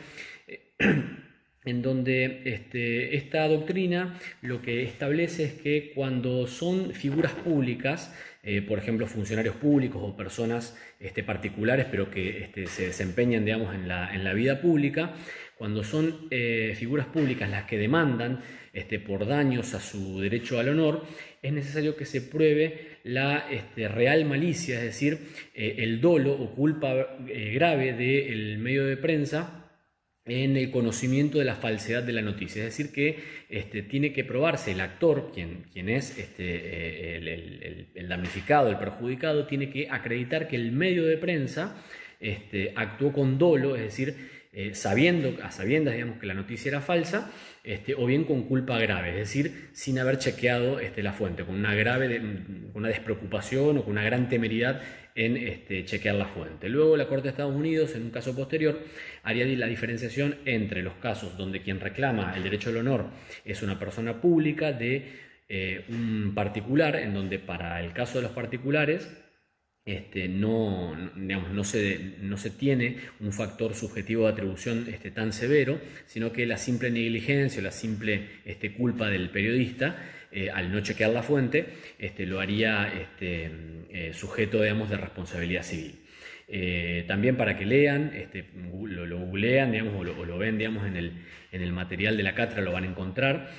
en 1.66 1.82
donde 1.82 2.42
este, 2.46 3.16
esta 3.16 3.48
doctrina 3.48 4.20
lo 4.42 4.62
que 4.62 4.84
establece 4.84 5.46
es 5.46 5.54
que 5.54 5.92
cuando 5.94 6.48
son 6.48 6.94
figuras 6.94 7.34
públicas, 7.34 8.14
eh, 8.44 8.62
por 8.62 8.78
ejemplo, 8.78 9.08
funcionarios 9.08 9.56
públicos 9.56 10.02
o 10.04 10.16
personas 10.16 10.78
este, 11.00 11.24
particulares, 11.24 11.88
pero 11.90 12.12
que 12.12 12.44
este, 12.44 12.68
se 12.68 12.88
desempeñan, 12.88 13.44
digamos, 13.44 13.74
en 13.74 13.88
la, 13.88 14.14
en 14.14 14.24
la 14.24 14.34
vida 14.34 14.62
pública, 14.62 15.14
cuando 15.58 15.84
son 15.84 16.28
eh, 16.30 16.74
figuras 16.78 17.08
públicas 17.08 17.50
las 17.50 17.64
que 17.64 17.78
demandan 17.78 18.42
este, 18.74 19.00
por 19.00 19.26
daños 19.26 19.74
a 19.74 19.80
su 19.80 20.20
derecho 20.20 20.60
al 20.60 20.70
honor, 20.70 21.06
es 21.42 21.54
necesario 21.54 21.96
que 21.96 22.06
se 22.06 22.22
pruebe 22.22 22.98
la 23.04 23.48
este, 23.50 23.88
real 23.88 24.26
malicia, 24.26 24.78
es 24.78 24.84
decir, 24.84 25.18
eh, 25.56 25.78
el 25.80 26.02
dolo 26.02 26.34
o 26.34 26.54
culpa 26.54 27.18
grave 27.54 27.94
del 27.94 28.60
medio 28.60 28.86
de 28.86 28.98
prensa 28.98 29.65
en 30.26 30.58
el 30.58 30.72
conocimiento 30.72 31.38
de 31.38 31.46
la 31.46 31.56
falsedad 31.56 32.04
de 32.04 32.14
la 32.14 32.22
noticia. 32.22 32.64
Es 32.64 32.78
decir, 32.78 32.92
que 32.92 33.20
este, 33.50 33.84
tiene 33.84 34.12
que 34.12 34.24
probarse 34.24 34.72
el 34.72 34.82
actor, 34.82 35.32
quien, 35.34 35.66
quien 35.72 35.88
es 35.88 36.18
este, 36.18 36.44
eh, 37.18 37.88
el, 37.94 38.08
damnificado, 38.10 38.70
el 38.70 38.78
perjudicado, 38.78 39.46
tiene 39.46 39.70
que 39.70 39.88
acreditar 39.90 40.48
que 40.48 40.56
el 40.56 40.72
medio 40.72 41.06
de 41.06 41.18
prensa 41.18 41.76
este, 42.20 42.74
actuó 42.76 43.14
con 43.14 43.38
dolo, 43.38 43.76
es 43.76 43.84
decir, 43.84 44.16
eh, 44.52 44.74
sabiendo, 44.74 45.38
a 45.44 45.52
sabiendas 45.52 45.94
digamos, 45.94 46.18
que 46.18 46.26
la 46.26 46.34
noticia 46.34 46.70
era 46.70 46.82
falsa, 46.82 47.32
este, 47.64 47.94
o 47.94 48.06
bien 48.06 48.24
con 48.24 48.44
culpa 48.44 48.80
grave, 48.80 49.10
es 49.10 49.16
decir, 49.18 49.70
sin 49.74 50.00
haber 50.00 50.18
chequeado 50.18 50.80
este, 50.80 51.04
la 51.04 51.14
fuente, 51.14 51.44
con 51.44 51.56
una 51.56 51.76
grave, 51.76 52.22
una 52.74 52.88
despreocupación 52.88 53.78
o 53.78 53.84
con 53.84 53.92
una 53.92 54.04
gran 54.04 54.30
temeridad 54.30 54.82
en 55.16 55.38
este, 55.38 55.86
chequear 55.86 56.16
la 56.16 56.26
fuente. 56.26 56.68
Luego 56.68 56.98
la 56.98 57.08
Corte 57.08 57.24
de 57.24 57.30
Estados 57.30 57.56
Unidos, 57.56 57.96
en 57.96 58.04
un 58.04 58.10
caso 58.12 58.36
posterior, 58.36 58.80
haría 59.24 59.46
la 59.46 59.68
diferenciación 59.68 60.36
entre 60.46 60.84
los 60.84 60.96
casos 60.96 61.38
donde 61.38 61.62
quien 61.62 61.80
reclama 61.80 62.34
el 62.36 62.44
derecho 62.44 62.70
al 62.70 62.78
honor 62.78 63.06
es 63.46 63.64
una 63.64 63.80
persona 63.80 64.20
pública 64.20 64.74
de 64.74 65.26
eh, 65.48 65.86
un 65.90 66.34
particular, 66.36 66.98
en 66.98 67.14
donde 67.14 67.40
para 67.40 67.82
el 67.82 67.94
caso 67.94 68.18
de 68.18 68.24
los 68.24 68.32
particulares 68.32 69.10
este, 69.86 70.28
no, 70.28 70.96
se, 71.64 72.50
tiene 72.58 72.98
un 73.20 73.32
factor 73.32 73.76
subjetivo 73.76 74.24
de 74.24 74.34
atribución 74.34 74.88
este, 74.92 75.12
tan 75.12 75.32
severo, 75.32 75.80
sino 76.08 76.32
que 76.34 76.48
la 76.48 76.58
simple 76.58 76.90
negligencia 76.90 77.62
o 77.62 77.64
la 77.64 77.72
simple 77.72 78.42
este, 78.46 78.74
culpa 78.74 79.10
del 79.10 79.30
periodista, 79.30 79.96
eh, 80.36 80.52
al 80.52 80.70
no 80.70 80.82
chequear 80.82 81.12
la 81.12 81.24
fuente, 81.24 81.66
este, 81.98 82.26
lo 82.26 82.42
haría 82.42 82.92
este, 82.94 83.50
eh, 83.90 84.12
sujeto 84.14 84.62
digamos, 84.62 84.90
de 84.90 84.98
responsabilidad 84.98 85.64
civil. 85.64 85.96
Eh, 86.50 87.06
también 87.08 87.38
para 87.38 87.56
que 87.56 87.66
lean, 87.66 88.12
este, 88.14 88.44
lo, 88.84 89.18
googlean 89.18 89.72
digamos, 89.72 89.96
o, 89.96 90.04
lo, 90.04 90.38
ven 90.38 90.58
digamos, 90.58 90.86
en, 90.86 90.98
el, 90.98 91.14
en 91.54 91.62
el 91.62 91.72
material 91.72 92.18
de 92.18 92.24
la 92.24 92.36
cátedra, 92.36 92.64
lo 92.64 92.74
van 92.74 92.84
a 92.84 92.88
encontrar. 92.88 93.50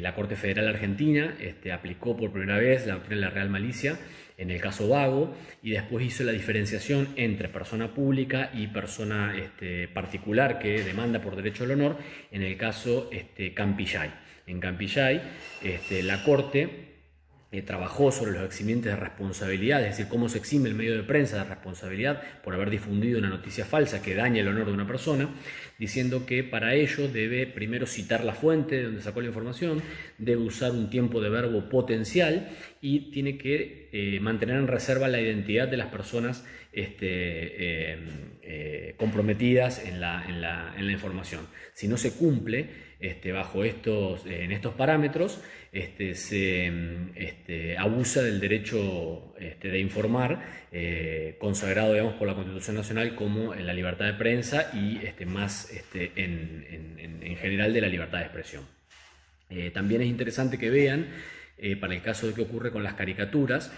La 0.00 0.14
Corte 0.14 0.36
Federal 0.36 0.68
Argentina 0.68 1.34
este, 1.40 1.72
aplicó 1.72 2.16
por 2.16 2.30
primera 2.30 2.58
vez 2.58 2.86
la 2.86 2.94
doctrina 2.94 3.16
de 3.16 3.26
la 3.26 3.30
Real 3.30 3.50
Malicia 3.50 3.98
en 4.38 4.50
el 4.50 4.60
caso 4.60 4.88
Vago 4.88 5.36
y 5.62 5.70
después 5.70 6.06
hizo 6.06 6.22
la 6.22 6.32
diferenciación 6.32 7.08
entre 7.16 7.48
persona 7.48 7.92
pública 7.92 8.50
y 8.54 8.68
persona 8.68 9.36
este, 9.36 9.88
particular 9.88 10.60
que 10.60 10.82
demanda 10.82 11.20
por 11.20 11.34
derecho 11.36 11.64
al 11.64 11.72
honor 11.72 11.98
en 12.30 12.42
el 12.42 12.56
caso 12.56 13.08
este, 13.12 13.52
Campillay. 13.52 14.23
En 14.46 14.60
Campillay, 14.60 15.22
este, 15.62 16.02
la 16.02 16.22
Corte 16.22 16.84
eh, 17.54 17.62
trabajó 17.62 18.10
sobre 18.10 18.32
los 18.32 18.42
eximientes 18.42 18.92
de 18.92 18.96
responsabilidad, 18.98 19.80
es 19.82 19.90
decir, 19.90 20.08
cómo 20.08 20.28
se 20.28 20.38
exime 20.38 20.68
el 20.68 20.74
medio 20.74 20.96
de 20.96 21.04
prensa 21.04 21.36
de 21.36 21.44
responsabilidad 21.44 22.20
por 22.42 22.52
haber 22.52 22.68
difundido 22.68 23.20
una 23.20 23.28
noticia 23.28 23.64
falsa 23.64 24.02
que 24.02 24.16
daña 24.16 24.40
el 24.40 24.48
honor 24.48 24.66
de 24.66 24.72
una 24.72 24.88
persona, 24.88 25.28
diciendo 25.78 26.26
que 26.26 26.42
para 26.42 26.74
ello 26.74 27.06
debe 27.06 27.46
primero 27.46 27.86
citar 27.86 28.24
la 28.24 28.34
fuente 28.34 28.74
de 28.74 28.82
donde 28.82 29.02
sacó 29.02 29.20
la 29.20 29.28
información, 29.28 29.82
debe 30.18 30.42
usar 30.42 30.72
un 30.72 30.90
tiempo 30.90 31.20
de 31.20 31.30
verbo 31.30 31.68
potencial 31.68 32.48
y 32.80 33.12
tiene 33.12 33.38
que 33.38 33.88
eh, 33.92 34.18
mantener 34.20 34.56
en 34.56 34.66
reserva 34.66 35.06
la 35.06 35.20
identidad 35.20 35.68
de 35.68 35.76
las 35.76 35.88
personas 35.88 36.44
este, 36.72 37.92
eh, 38.42 38.94
comprometidas 38.96 39.84
en 39.84 40.00
la, 40.00 40.74
información. 40.90 41.46
Si 41.72 41.86
no 41.86 41.96
se 41.96 42.14
cumple 42.14 42.68
este, 43.04 43.32
bajo 43.32 43.64
estos, 43.64 44.24
en 44.26 44.50
estos 44.52 44.74
parámetros, 44.74 45.42
este, 45.72 46.14
se 46.14 46.72
este, 47.16 47.76
abusa 47.76 48.22
del 48.22 48.40
derecho 48.40 49.34
de 49.60 49.78
informar, 49.78 50.40
eh, 50.72 51.36
consagrado 51.38 51.92
digamos, 51.92 52.14
por 52.14 52.28
la 52.28 52.34
Constitución 52.34 52.76
Nacional 52.76 53.14
como 53.14 53.54
en 53.54 53.66
la 53.66 53.74
libertad 53.74 54.06
de 54.06 54.14
prensa 54.14 54.70
y 54.72 55.00
más 55.26 55.70
en, 55.94 56.64
en, 57.22 57.36
general 57.36 57.74
de 57.74 57.80
la 57.80 57.88
libertad 57.88 58.18
de 58.18 58.24
expresión. 58.24 58.64
Eh, 59.50 59.70
también 59.70 60.00
es 60.00 60.08
interesante 60.08 60.56
que 60.56 60.70
vean, 60.70 61.08
eh, 61.58 61.76
para 61.76 61.94
el 61.94 62.00
caso 62.00 62.26
de 62.26 62.34
qué 62.34 62.40
ocurre 62.40 62.70
con 62.70 62.82
las 62.82 62.94
caricaturas, 62.94 63.72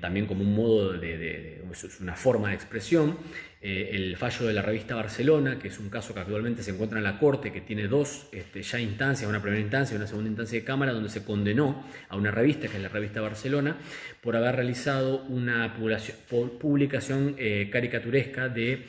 también 0.00 0.26
como 0.26 0.42
un 0.42 0.56
modo 0.56 0.94
de, 0.94 1.62
una 2.00 2.16
forma 2.16 2.48
de 2.48 2.54
expresión. 2.56 3.18
Eh, 3.64 3.90
el 3.92 4.16
fallo 4.16 4.48
de 4.48 4.54
la 4.54 4.60
revista 4.60 4.96
Barcelona, 4.96 5.56
que 5.56 5.68
es 5.68 5.78
un 5.78 5.88
caso 5.88 6.12
que 6.12 6.18
actualmente 6.18 6.64
se 6.64 6.72
encuentra 6.72 6.98
en 6.98 7.04
la 7.04 7.16
Corte, 7.16 7.52
que 7.52 7.60
tiene 7.60 7.86
dos 7.86 8.26
este, 8.32 8.60
ya 8.60 8.80
instancias, 8.80 9.30
una 9.30 9.40
primera 9.40 9.62
instancia 9.62 9.94
y 9.94 9.98
una 9.98 10.08
segunda 10.08 10.28
instancia 10.28 10.58
de 10.58 10.64
Cámara, 10.64 10.92
donde 10.92 11.08
se 11.08 11.24
condenó 11.24 11.84
a 12.08 12.16
una 12.16 12.32
revista, 12.32 12.66
que 12.66 12.78
es 12.78 12.82
la 12.82 12.88
revista 12.88 13.20
Barcelona, 13.20 13.76
por 14.20 14.34
haber 14.34 14.56
realizado 14.56 15.22
una 15.28 15.76
publicación 15.76 17.36
eh, 17.38 17.68
caricaturesca 17.70 18.48
de 18.48 18.84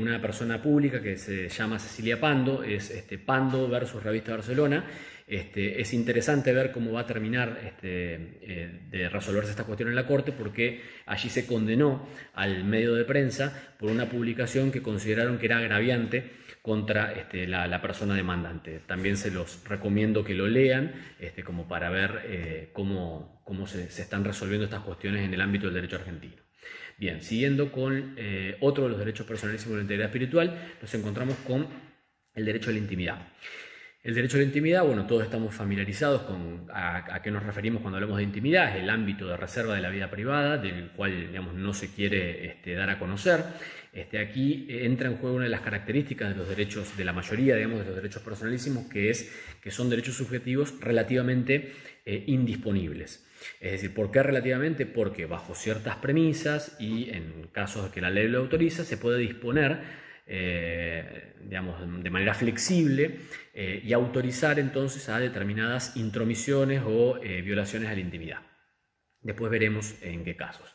una 0.00 0.20
persona 0.20 0.60
pública 0.60 1.00
que 1.00 1.16
se 1.16 1.48
llama 1.48 1.78
Cecilia 1.78 2.18
Pando, 2.18 2.64
es 2.64 2.90
este, 2.90 3.18
Pando 3.18 3.68
versus 3.68 4.02
Revista 4.02 4.32
Barcelona, 4.32 4.84
este, 5.26 5.80
es 5.80 5.92
interesante 5.92 6.52
ver 6.52 6.70
cómo 6.70 6.92
va 6.92 7.00
a 7.00 7.06
terminar 7.06 7.60
este, 7.64 8.14
eh, 8.42 8.80
de 8.90 9.08
resolverse 9.08 9.50
esta 9.50 9.64
cuestión 9.64 9.88
en 9.88 9.96
la 9.96 10.06
Corte, 10.06 10.30
porque 10.30 10.82
allí 11.04 11.28
se 11.28 11.46
condenó 11.46 12.06
al 12.34 12.62
medio 12.62 12.94
de 12.94 13.04
prensa 13.04 13.74
por 13.78 13.90
una 13.90 14.08
publicación 14.08 14.70
que 14.70 14.82
consideraron 14.82 15.38
que 15.38 15.46
era 15.46 15.58
agraviante 15.58 16.30
contra 16.62 17.12
este, 17.12 17.46
la, 17.46 17.82
persona 17.82 18.14
demandante. 18.14 18.80
También 18.86 19.16
se 19.16 19.30
los 19.30 19.62
recomiendo 19.68 20.24
que 20.24 20.34
lo 20.34 20.46
lean, 20.46 20.94
como 21.44 21.66
para 21.66 21.90
ver 21.90 22.22
eh, 22.24 22.70
cómo, 22.72 23.42
se, 23.66 23.84
están 23.84 24.24
resolviendo 24.24 24.64
estas 24.64 24.82
cuestiones 24.82 25.24
en 25.24 25.34
el 25.34 25.40
ámbito 25.40 25.66
del 25.66 25.74
derecho 25.74 25.96
argentino. 25.96 26.42
Bien, 26.98 27.20
siguiendo 27.20 27.70
con 27.70 28.14
eh, 28.16 28.56
otro 28.60 28.84
de 28.84 28.90
los 28.90 28.98
derechos 28.98 29.26
personalísimos 29.26 29.72
de 29.72 29.76
la 29.76 29.82
integridad 29.82 30.08
espiritual, 30.08 30.76
nos 30.80 30.94
encontramos 30.94 31.36
con 31.46 31.66
el 32.34 32.44
derecho 32.44 32.70
a 32.70 32.72
la 32.72 32.78
intimidad. 32.78 33.28
El 34.06 34.14
derecho 34.14 34.36
a 34.36 34.38
la 34.38 34.46
intimidad, 34.46 34.84
bueno, 34.84 35.04
todos 35.04 35.24
estamos 35.24 35.52
familiarizados 35.52 36.22
con 36.22 36.68
a, 36.72 37.20
qué 37.24 37.32
nos 37.32 37.42
referimos 37.42 37.82
cuando 37.82 37.96
hablamos 37.96 38.18
de 38.18 38.22
intimidad, 38.22 38.76
es 38.76 38.84
el 38.84 38.88
ámbito 38.88 39.26
de 39.26 39.36
reserva 39.36 39.74
de 39.74 39.80
la 39.80 39.90
vida 39.90 40.08
privada, 40.08 40.58
del 40.58 40.90
cual 40.90 41.26
digamos, 41.26 41.54
no 41.54 41.74
se 41.74 41.92
quiere 41.92 42.46
este, 42.46 42.74
dar 42.74 42.88
a 42.88 43.00
conocer. 43.00 43.42
Este, 43.92 44.20
aquí 44.20 44.68
entra 44.68 45.08
en 45.08 45.16
juego 45.16 45.34
una 45.34 45.46
de 45.46 45.50
las 45.50 45.62
características 45.62 46.28
de 46.28 46.36
los 46.36 46.48
derechos, 46.48 46.96
de 46.96 47.04
la 47.04 47.12
mayoría 47.12 47.56
digamos, 47.56 47.80
de 47.80 47.86
los 47.86 47.96
derechos 47.96 48.22
personalísimos, 48.22 48.86
que 48.86 49.10
es 49.10 49.34
que 49.60 49.72
son 49.72 49.90
derechos 49.90 50.14
subjetivos 50.14 50.80
relativamente 50.80 51.72
eh, 52.04 52.22
indisponibles. 52.28 53.26
Es 53.60 53.72
decir, 53.72 53.92
¿por 53.92 54.12
qué 54.12 54.22
relativamente? 54.22 54.86
Porque 54.86 55.26
bajo 55.26 55.56
ciertas 55.56 55.96
premisas 55.96 56.76
y 56.78 57.10
en 57.10 57.48
casos 57.50 57.90
que 57.90 58.00
la 58.00 58.10
ley 58.10 58.28
lo 58.28 58.38
autoriza, 58.38 58.84
se 58.84 58.98
puede 58.98 59.18
disponer 59.18 60.05
eh, 60.28 61.34
digamos, 61.42 61.80
de 62.02 62.10
manera 62.10 62.34
flexible 62.34 63.20
eh, 63.54 63.80
y 63.84 63.92
autorizar 63.92 64.58
entonces 64.58 65.08
a 65.08 65.20
determinadas 65.20 65.96
intromisiones 65.96 66.82
o 66.84 67.18
eh, 67.22 67.42
violaciones 67.42 67.88
a 67.88 67.94
la 67.94 68.00
intimidad. 68.00 68.40
Después 69.20 69.50
veremos 69.50 69.94
en 70.02 70.24
qué 70.24 70.36
casos. 70.36 70.74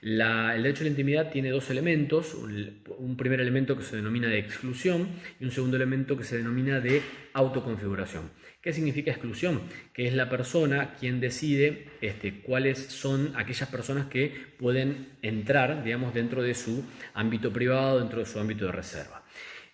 el 0.00 0.62
derecho 0.62 0.82
a 0.82 0.84
la 0.84 0.90
intimidad 0.90 1.30
tiene 1.30 1.50
dos 1.50 1.68
elementos, 1.70 2.34
un 2.34 3.16
primer 3.16 3.40
elemento 3.40 3.76
que 3.76 3.82
se 3.82 3.96
denomina 3.96 4.28
de 4.28 4.38
exclusión 4.38 5.08
y 5.40 5.44
un 5.44 5.50
segundo 5.50 5.76
elemento 5.76 6.16
que 6.16 6.24
se 6.24 6.38
denomina 6.38 6.80
de 6.80 7.02
autoconfiguración. 7.32 8.30
¿Qué 8.62 8.72
significa 8.72 9.10
exclusión? 9.10 9.60
Que 9.92 10.06
es 10.06 10.14
la 10.14 10.30
persona 10.30 10.94
quien 10.94 11.18
decide 11.18 11.86
este, 12.00 12.42
cuáles 12.42 12.78
son 12.78 13.32
aquellas 13.34 13.68
personas 13.68 14.06
que 14.06 14.32
pueden 14.56 15.08
entrar, 15.20 15.82
digamos, 15.82 16.14
dentro 16.14 16.44
de 16.44 16.54
su 16.54 16.84
ámbito 17.12 17.52
privado, 17.52 17.98
dentro 17.98 18.20
de 18.20 18.26
su 18.26 18.38
ámbito 18.38 18.66
de 18.66 18.72
reserva. 18.72 19.24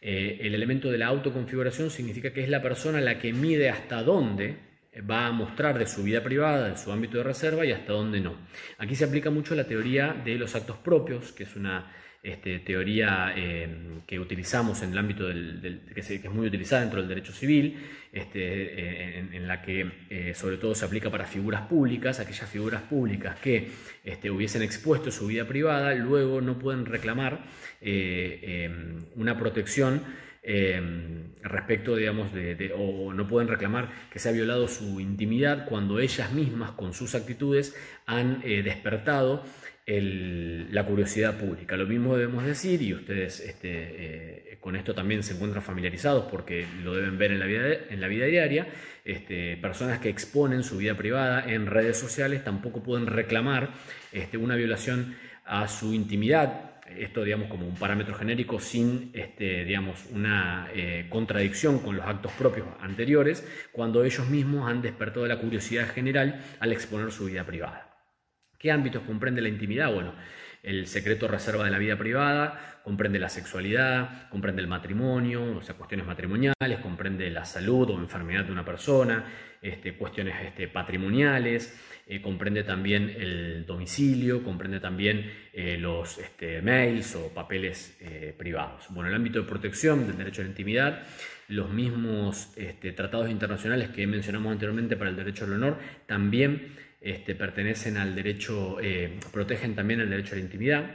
Eh, 0.01 0.39
el 0.41 0.55
elemento 0.55 0.91
de 0.91 0.97
la 0.97 1.09
autoconfiguración 1.09 1.91
significa 1.91 2.33
que 2.33 2.43
es 2.43 2.49
la 2.49 2.63
persona 2.63 2.99
la 3.03 3.19
que 3.19 3.35
mide 3.35 3.69
hasta 3.69 4.03
dónde 4.03 4.57
va 5.09 5.27
a 5.27 5.33
mostrar 5.33 5.79
de 5.79 5.87
su 5.87 6.03
vida 6.03 6.23
privada, 6.23 6.71
de 6.71 6.77
su 6.77 6.93
ámbito 6.93 7.19
de 7.19 7.25
reserva 7.25 7.65
y 7.65 7.73
hasta 7.73 7.93
dónde 7.93 8.21
no. 8.21 8.37
Aquí 8.79 8.95
se 8.95 9.05
aplica 9.05 9.31
mucho 9.31 9.55
la 9.55 9.65
teoría 9.65 10.13
de 10.25 10.37
los 10.37 10.55
actos 10.55 10.77
propios, 10.79 11.33
que 11.33 11.45
es 11.45 11.57
una 11.57 11.93
este, 12.21 12.59
teoría 12.59 13.33
eh, 13.37 14.01
que 14.05 14.19
utilizamos 14.19 14.83
en 14.83 14.91
el 14.91 14.99
ámbito 14.99 15.29
del, 15.29 15.83
que, 15.95 16.01
es 16.01 16.31
muy 16.31 16.49
utilizada 16.49 16.83
dentro 16.83 16.99
del 16.99 17.09
derecho 17.09 17.33
civil, 17.33 17.79
este, 18.13 18.41
eh, 18.43 19.25
en, 19.33 19.47
la 19.47 19.63
que 19.63 19.89
eh, 20.11 20.35
sobre 20.35 20.57
todo 20.57 20.75
se 20.75 20.85
aplica 20.85 21.11
para 21.11 21.27
figuras 21.27 21.63
públicas, 21.63 22.19
aquellas 22.19 22.51
figuras 22.51 22.83
públicas 22.83 23.39
que 23.39 23.69
este, 24.03 24.31
hubiesen 24.31 24.63
expuesto 24.63 25.13
su 25.13 25.29
vida 25.29 25.47
privada, 25.47 25.95
luego 25.95 26.41
no 26.41 26.59
pueden 26.59 26.87
reclamar 26.87 27.45
una 29.15 29.39
protección 29.39 30.03
em, 30.49 31.35
respecto, 31.43 31.95
digamos, 31.95 32.33
de, 32.33 32.73
o 32.77 33.13
no 33.13 33.29
pueden 33.29 33.49
reclamar 33.49 33.91
que 34.11 34.19
se 34.19 34.29
ha 34.29 34.33
violado 34.33 34.67
su 34.67 35.01
intimidad 35.01 35.67
cuando 35.67 36.01
ellas 36.01 36.33
mismas 36.33 36.73
con 36.73 36.95
sus 36.95 37.15
actitudes 37.15 37.77
han 38.07 38.41
despertado 38.41 39.45
la 39.91 40.85
curiosidad 40.85 41.39
pública. 41.39 41.77
Lo 41.77 41.87
mismo 41.87 42.17
debemos 42.17 42.45
decir, 42.45 42.83
y 42.83 42.93
ustedes 42.93 43.41
este, 43.41 43.71
eh, 43.73 44.59
con 44.61 44.77
esto 44.77 44.95
también 44.95 45.23
se 45.23 45.33
encuentran 45.33 45.63
familiarizados 45.63 46.27
porque 46.31 46.67
lo 46.85 46.95
deben 46.95 47.17
ver 47.17 47.33
en 47.33 47.39
la 47.39 47.47
vida, 47.47 47.63
en 47.89 48.01
la 48.01 48.09
vida 48.09 48.27
diaria, 48.27 48.67
este, 49.05 49.57
personas 49.57 49.99
que 49.99 50.11
exponen 50.11 50.63
su 50.63 50.77
vida 50.77 50.95
privada 50.95 51.51
en 51.51 51.67
redes 51.67 51.97
sociales 51.97 52.45
tampoco 52.45 52.83
pueden 52.83 53.07
reclamar 53.07 53.71
este, 54.13 54.37
una 54.37 54.57
violación 54.57 55.17
a 55.47 55.67
su 55.69 55.95
intimidad, 55.95 56.68
esto 56.97 57.25
digamos 57.25 57.49
como 57.49 57.67
un 57.67 57.75
parámetro 57.75 58.15
genérico 58.15 58.61
sin 58.61 59.11
este, 59.15 59.65
digamos, 59.65 60.07
una 60.13 60.69
eh, 60.75 61.07
contradicción 61.09 61.81
con 61.81 61.97
los 61.97 62.07
actos 62.07 62.33
propios 62.33 62.67
anteriores, 62.81 63.47
cuando 63.73 64.05
ellos 64.05 64.29
mismos 64.29 64.69
han 64.69 64.83
despertado 64.83 65.27
la 65.27 65.39
curiosidad 65.39 65.89
general 65.89 66.41
al 66.61 66.73
exponer 66.73 67.11
su 67.13 67.27
vida 67.27 67.45
privada. 67.45 67.89
¿Qué 68.59 68.73
ámbitos 68.73 69.03
comprende 69.03 69.41
la 69.41 69.49
intimidad? 69.49 69.93
Bueno, 69.93 70.15
el 70.63 70.87
secreto 70.87 71.29
reserva 71.29 71.65
de 71.65 71.71
la 71.71 71.79
vida 71.79 71.97
privada, 71.97 72.81
comprende 72.83 73.19
la 73.19 73.29
sexualidad, 73.29 74.29
comprende 74.31 74.63
el 74.63 74.69
matrimonio, 74.69 75.57
o 75.57 75.63
sea, 75.63 75.75
cuestiones 75.75 76.07
matrimoniales, 76.07 76.79
comprende 76.83 77.31
la 77.31 77.45
salud 77.45 77.91
o 77.91 77.99
enfermedad 77.99 78.45
de 78.45 78.53
una 78.53 78.65
persona, 78.65 79.25
este, 79.61 79.95
cuestiones 79.95 80.35
este, 80.45 80.69
patrimoniales, 80.69 81.79
eh, 82.07 82.23
comprende 82.23 82.63
también 82.63 83.11
el 83.11 83.67
domicilio, 83.67 84.43
comprende 84.43 84.81
también 84.81 85.31
eh, 85.53 85.77
los 85.79 86.17
este, 86.17 86.63
mails 86.63 87.15
o 87.17 87.29
papeles 87.35 87.99
eh, 88.01 88.35
privados. 88.37 88.87
Bueno, 88.89 89.11
el 89.11 89.15
ámbito 89.15 89.41
de 89.41 89.47
protección 89.47 90.07
del 90.07 90.17
derecho 90.17 90.41
a 90.41 90.45
la 90.45 90.51
intimidad, 90.51 91.03
los 91.49 91.71
mismos 91.71 92.53
este, 92.57 92.93
tratados 92.93 93.31
internacionales 93.31 93.91
que 93.91 94.07
mencionamos 94.07 94.53
anteriormente 94.53 94.97
para 94.97 95.11
el 95.11 95.17
derecho 95.17 95.45
al 95.45 95.53
honor, 95.53 95.79
también 96.07 96.75
este, 97.01 97.35
pertenecen 97.35 97.97
al 97.97 98.15
derecho, 98.15 98.79
protegen 99.33 99.75
también 99.75 100.01
el 100.01 100.11
derecho 100.11 100.35
a 100.35 100.39
la 100.39 100.43
intimidad. 100.43 100.91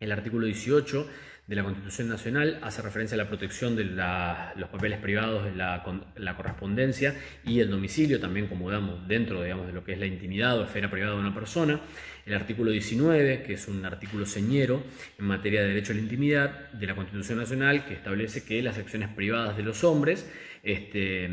El 0.00 0.10
artículo 0.12 0.46
18 0.46 1.08
de 1.46 1.56
la 1.56 1.64
Constitución 1.64 2.08
Nacional 2.08 2.58
hace 2.62 2.82
referencia 2.82 3.14
a 3.16 3.18
la 3.18 3.28
protección 3.28 3.74
de 3.74 3.84
los 3.84 4.68
papeles 4.70 4.98
privados, 5.00 5.44
de 5.44 5.54
la, 5.54 6.36
correspondencia 6.36 7.14
y 7.44 7.60
el 7.60 7.70
domicilio, 7.70 8.20
también 8.20 8.46
como 8.46 8.70
damos 8.70 9.06
dentro 9.08 9.42
digamos, 9.42 9.66
de 9.66 9.72
lo 9.72 9.84
que 9.84 9.92
es 9.92 9.98
la 9.98 10.06
intimidad 10.06 10.58
o 10.58 10.64
esfera 10.64 10.90
privada 10.90 11.14
de 11.14 11.20
una 11.20 11.34
persona. 11.34 11.80
El 12.24 12.34
artículo 12.34 12.70
19, 12.70 13.42
que 13.42 13.54
es 13.54 13.66
un 13.66 13.84
artículo 13.84 14.24
señero 14.24 14.84
en 15.18 15.24
materia 15.24 15.62
de 15.62 15.68
derecho 15.68 15.92
a 15.92 15.96
la 15.96 16.02
intimidad 16.02 16.70
de 16.70 16.86
la 16.86 16.94
Constitución 16.94 17.38
Nacional, 17.38 17.84
que 17.84 17.94
establece 17.94 18.44
que 18.44 18.62
las 18.62 18.78
acciones 18.78 19.08
privadas 19.08 19.56
de 19.56 19.64
los 19.64 19.82
hombres 19.82 20.30
este, 20.62 21.28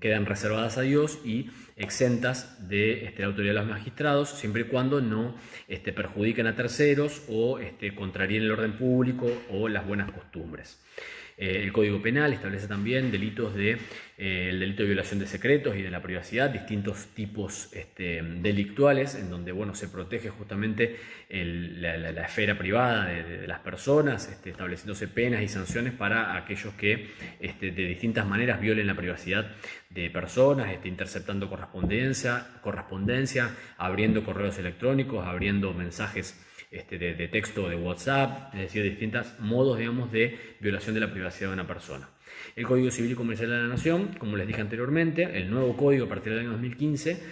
quedan 0.00 0.26
reservadas 0.26 0.78
a 0.78 0.82
Dios 0.82 1.18
y 1.24 1.50
exentas 1.76 2.68
de 2.68 3.04
este, 3.04 3.22
la 3.22 3.28
autoridad 3.28 3.54
de 3.54 3.60
los 3.60 3.68
magistrados, 3.68 4.30
siempre 4.30 4.62
y 4.62 4.64
cuando 4.64 5.00
no 5.00 5.34
este, 5.68 5.92
perjudiquen 5.92 6.46
a 6.46 6.56
terceros 6.56 7.22
o 7.28 7.58
contraríen 7.94 8.42
el 8.44 8.52
orden 8.52 8.72
público 8.72 9.30
o 9.50 9.68
las 9.68 9.86
buenas 9.86 10.10
costumbres. 10.10 10.80
Eh, 11.40 11.62
el 11.62 11.72
Código 11.72 12.02
Penal 12.02 12.34
establece 12.34 12.68
también 12.68 13.10
delitos 13.10 13.54
de 13.54 13.78
eh, 14.18 14.48
el 14.50 14.60
delito 14.60 14.82
de 14.82 14.88
violación 14.88 15.18
de 15.20 15.26
secretos 15.26 15.74
y 15.74 15.80
de 15.80 15.90
la 15.90 16.02
privacidad, 16.02 16.50
distintos 16.50 17.06
tipos 17.14 17.70
este, 17.72 18.20
delictuales, 18.22 19.14
en 19.14 19.30
donde 19.30 19.50
bueno, 19.50 19.74
se 19.74 19.88
protege 19.88 20.28
justamente 20.28 20.98
la, 21.30 22.10
esfera 22.26 22.58
privada 22.58 23.06
de, 23.06 23.46
las 23.46 23.60
personas, 23.60 24.28
este, 24.28 24.50
estableciéndose 24.50 25.08
penas 25.08 25.42
y 25.42 25.48
sanciones 25.48 25.94
para 25.94 26.36
aquellos 26.36 26.74
que 26.74 27.08
este, 27.40 27.70
de 27.70 27.86
distintas 27.86 28.26
maneras 28.26 28.60
violen 28.60 28.86
la 28.86 28.94
privacidad 28.94 29.50
de 29.88 30.10
personas, 30.10 30.68
interceptando 30.84 31.48
correspondencia, 31.48 32.48
correspondencia, 32.60 33.56
abriendo 33.78 34.24
correos 34.24 34.58
electrónicos, 34.58 35.26
abriendo 35.26 35.72
mensajes 35.72 36.38
este, 36.70 36.98
de, 36.98 37.28
texto 37.28 37.68
de 37.68 37.74
WhatsApp, 37.74 38.54
es 38.54 38.60
decir, 38.60 38.84
distintos 38.84 39.38
modos, 39.40 39.78
digamos, 39.78 40.12
de 40.12 40.38
violación 40.60 40.94
de 40.94 41.00
la 41.00 41.10
privacidad 41.10 41.48
de 41.48 41.54
una 41.54 41.66
persona. 41.66 42.08
El 42.54 42.64
Código 42.64 42.90
Civil 42.90 43.12
y 43.12 43.14
Comercial 43.14 43.50
de 43.50 43.56
la 43.56 43.66
Nación, 43.66 44.14
como 44.18 44.36
les 44.36 44.46
dije 44.46 44.60
anteriormente, 44.60 45.24
el 45.36 45.50
nuevo 45.50 45.76
código 45.76 46.06
a 46.06 46.08
partir 46.08 46.32
del 46.32 46.42
año 46.42 46.52
2015, 46.52 47.22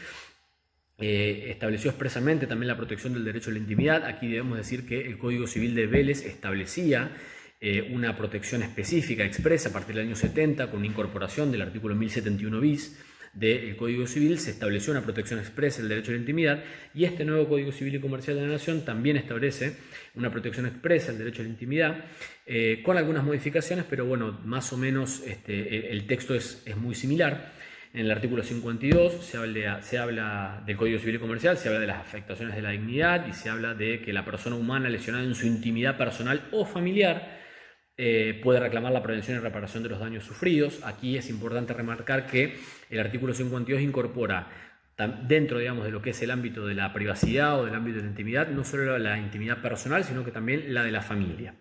eh, 1.01 1.47
estableció 1.51 1.91
expresamente 1.91 2.49
también 2.49 2.67
la 2.67 2.77
protección 2.77 3.13
del 3.13 3.25
derecho 3.25 3.51
a 3.51 3.53
la 3.53 3.61
intimidad. 3.61 4.05
Aquí 4.05 4.27
debemos 4.27 4.59
decir 4.59 4.85
que 4.85 5.07
el 5.07 5.19
Código 5.19 5.47
Civil 5.47 5.75
de 5.77 5.87
Vélez 5.87 6.25
establecía 6.25 7.13
eh, 7.61 7.89
una 7.93 8.17
protección 8.17 8.65
específica, 8.65 9.25
expresa 9.25 9.69
a 9.69 9.73
partir 9.73 9.95
del 9.95 10.07
año 10.07 10.17
70, 10.17 10.71
con 10.71 10.85
incorporación 10.85 11.53
del 11.53 11.63
artículo 11.63 11.95
1071 11.95 12.61
bis 12.61 12.99
del 13.39 13.77
Código 13.77 14.07
Civil 14.07 14.39
se 14.39 14.51
estableció 14.51 14.91
una 14.93 15.03
protección 15.03 15.39
expresa 15.39 15.81
del 15.81 15.89
derecho 15.89 16.11
a 16.11 16.15
la 16.15 16.21
intimidad 16.21 16.65
y 16.93 17.05
este 17.05 17.25
nuevo 17.25 17.49
Código 17.49 17.71
Civil 17.71 17.95
y 17.95 18.01
Comercial 18.01 18.37
de 18.37 18.43
la 18.43 18.49
Nación 18.49 18.85
también 18.85 19.17
establece 19.17 19.77
una 20.17 20.31
protección 20.31 20.67
expresa 20.67 21.09
del 21.09 21.19
derecho 21.19 21.43
a 21.43 21.45
la 21.45 21.51
intimidad 21.51 22.05
eh, 22.47 22.83
con 22.85 22.97
algunas 22.97 23.23
modificaciones, 23.25 23.85
pero 23.89 24.07
bueno, 24.07 24.41
más 24.45 24.73
o 24.73 24.77
menos 24.77 25.23
este, 25.25 25.93
el 25.93 26.07
texto 26.07 26.35
es, 26.35 26.63
es, 26.67 26.77
muy 26.77 26.95
similar. 26.95 27.53
En 27.95 28.01
el 28.01 28.11
artículo 28.11 28.43
52 28.43 29.25
se 29.25 29.37
habla, 29.37 29.83
se 29.83 29.99
habla 29.99 30.63
del 30.67 30.77
Código 30.77 30.99
Civil 30.99 31.17
y 31.17 31.19
Comercial, 31.19 31.57
se 31.57 31.69
habla 31.69 31.81
de 31.81 31.87
las 31.87 32.01
afectaciones 32.01 32.57
de 32.57 32.63
la 32.63 32.71
dignidad 32.71 33.27
y 33.27 33.33
se 33.33 33.49
habla 33.49 33.75
de 33.75 34.01
que 34.01 34.13
la 34.13 34.25
persona 34.25 34.57
humana 34.57 34.89
lesionada 34.91 35.25
en 35.25 35.35
su 35.35 35.47
intimidad 35.47 35.97
personal 35.97 36.49
o 36.51 36.65
familiar 36.65 37.38
eh, 37.99 38.41
puede 38.43 38.61
reclamar 38.61 38.93
la 38.93 39.03
prevención 39.03 39.37
y 39.37 39.41
reparación 39.41 39.83
de 39.83 39.89
los 39.89 39.99
daños 39.99 40.25
sufridos. 40.25 40.81
Aquí 40.85 41.17
es 41.17 41.29
importante 41.29 41.75
remarcar 41.75 42.27
que 42.27 42.57
el 42.89 43.01
artículo 43.01 43.35
52 43.35 43.83
incorpora 43.83 44.49
dentro 45.27 45.59
digamos, 45.59 45.85
de 45.85 45.91
lo 45.91 46.03
que 46.03 46.11
es 46.11 46.23
el 46.23 46.31
ámbito 46.31 46.67
de 46.67 46.75
la 46.75 46.93
privacidad 46.93 47.61
o 47.61 47.65
del 47.65 47.75
ámbito 47.75 47.99
de 47.99 48.05
la 48.05 48.11
intimidad, 48.11 48.49
no 48.49 48.65
solo 48.65 48.99
la 48.99 49.19
intimidad 49.19 49.61
personal, 49.63 50.05
sino 50.05 50.25
que 50.25 50.33
también 50.33 50.75
la 50.75 50.83
de 50.83 50.91
la 50.91 51.03
familia. 51.03 51.55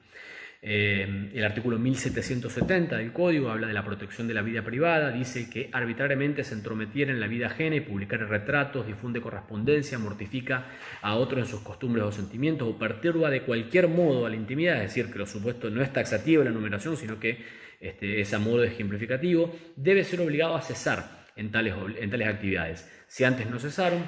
Eh, 0.61 1.29
el 1.33 1.45
artículo 1.45 1.77
1770 1.77 2.97
del 2.97 3.13
Código 3.13 3.49
habla 3.49 3.67
de 3.67 3.73
la 3.73 3.85
protección 3.85 4.27
de 4.27 4.33
la 4.33 4.41
vida 4.41 4.63
privada, 4.63 5.11
dice 5.11 5.49
que 5.49 5.69
arbitrariamente 5.71 6.43
se 6.43 6.55
entrometiera 6.55 7.11
en 7.11 7.19
la 7.19 7.27
vida 7.27 7.47
ajena 7.47 7.75
y 7.75 7.81
publicar 7.81 8.27
retratos, 8.27 8.87
difunde 8.87 9.21
correspondencia, 9.21 9.99
mortifica 9.99 10.65
a 11.01 11.15
otros 11.15 11.41
en 11.41 11.45
sus 11.45 11.61
costumbres 11.61 12.05
o 12.05 12.11
sentimientos 12.11 12.67
o 12.67 12.77
perturba 12.77 13.29
de 13.29 13.43
cualquier 13.43 13.87
modo 13.87 14.25
a 14.25 14.29
la 14.29 14.35
intimidad, 14.35 14.77
es 14.77 14.95
decir, 14.95 15.11
que 15.11 15.19
lo 15.19 15.27
supuesto 15.27 15.69
no 15.69 15.81
es 15.83 15.93
taxativo 15.93 16.43
la 16.43 16.51
numeración, 16.51 16.97
sino 16.97 17.19
que 17.19 17.37
este, 17.79 18.19
es 18.19 18.33
a 18.33 18.39
modo 18.39 18.63
ejemplificativo, 18.63 19.55
debe 19.75 20.03
ser 20.03 20.21
obligado 20.21 20.55
a 20.55 20.61
cesar 20.61 21.27
en 21.35 21.51
tales, 21.51 21.75
en 21.99 22.09
tales 22.09 22.27
actividades. 22.27 22.89
Si 23.07 23.23
antes 23.23 23.47
no 23.47 23.59
cesaron, 23.59 24.03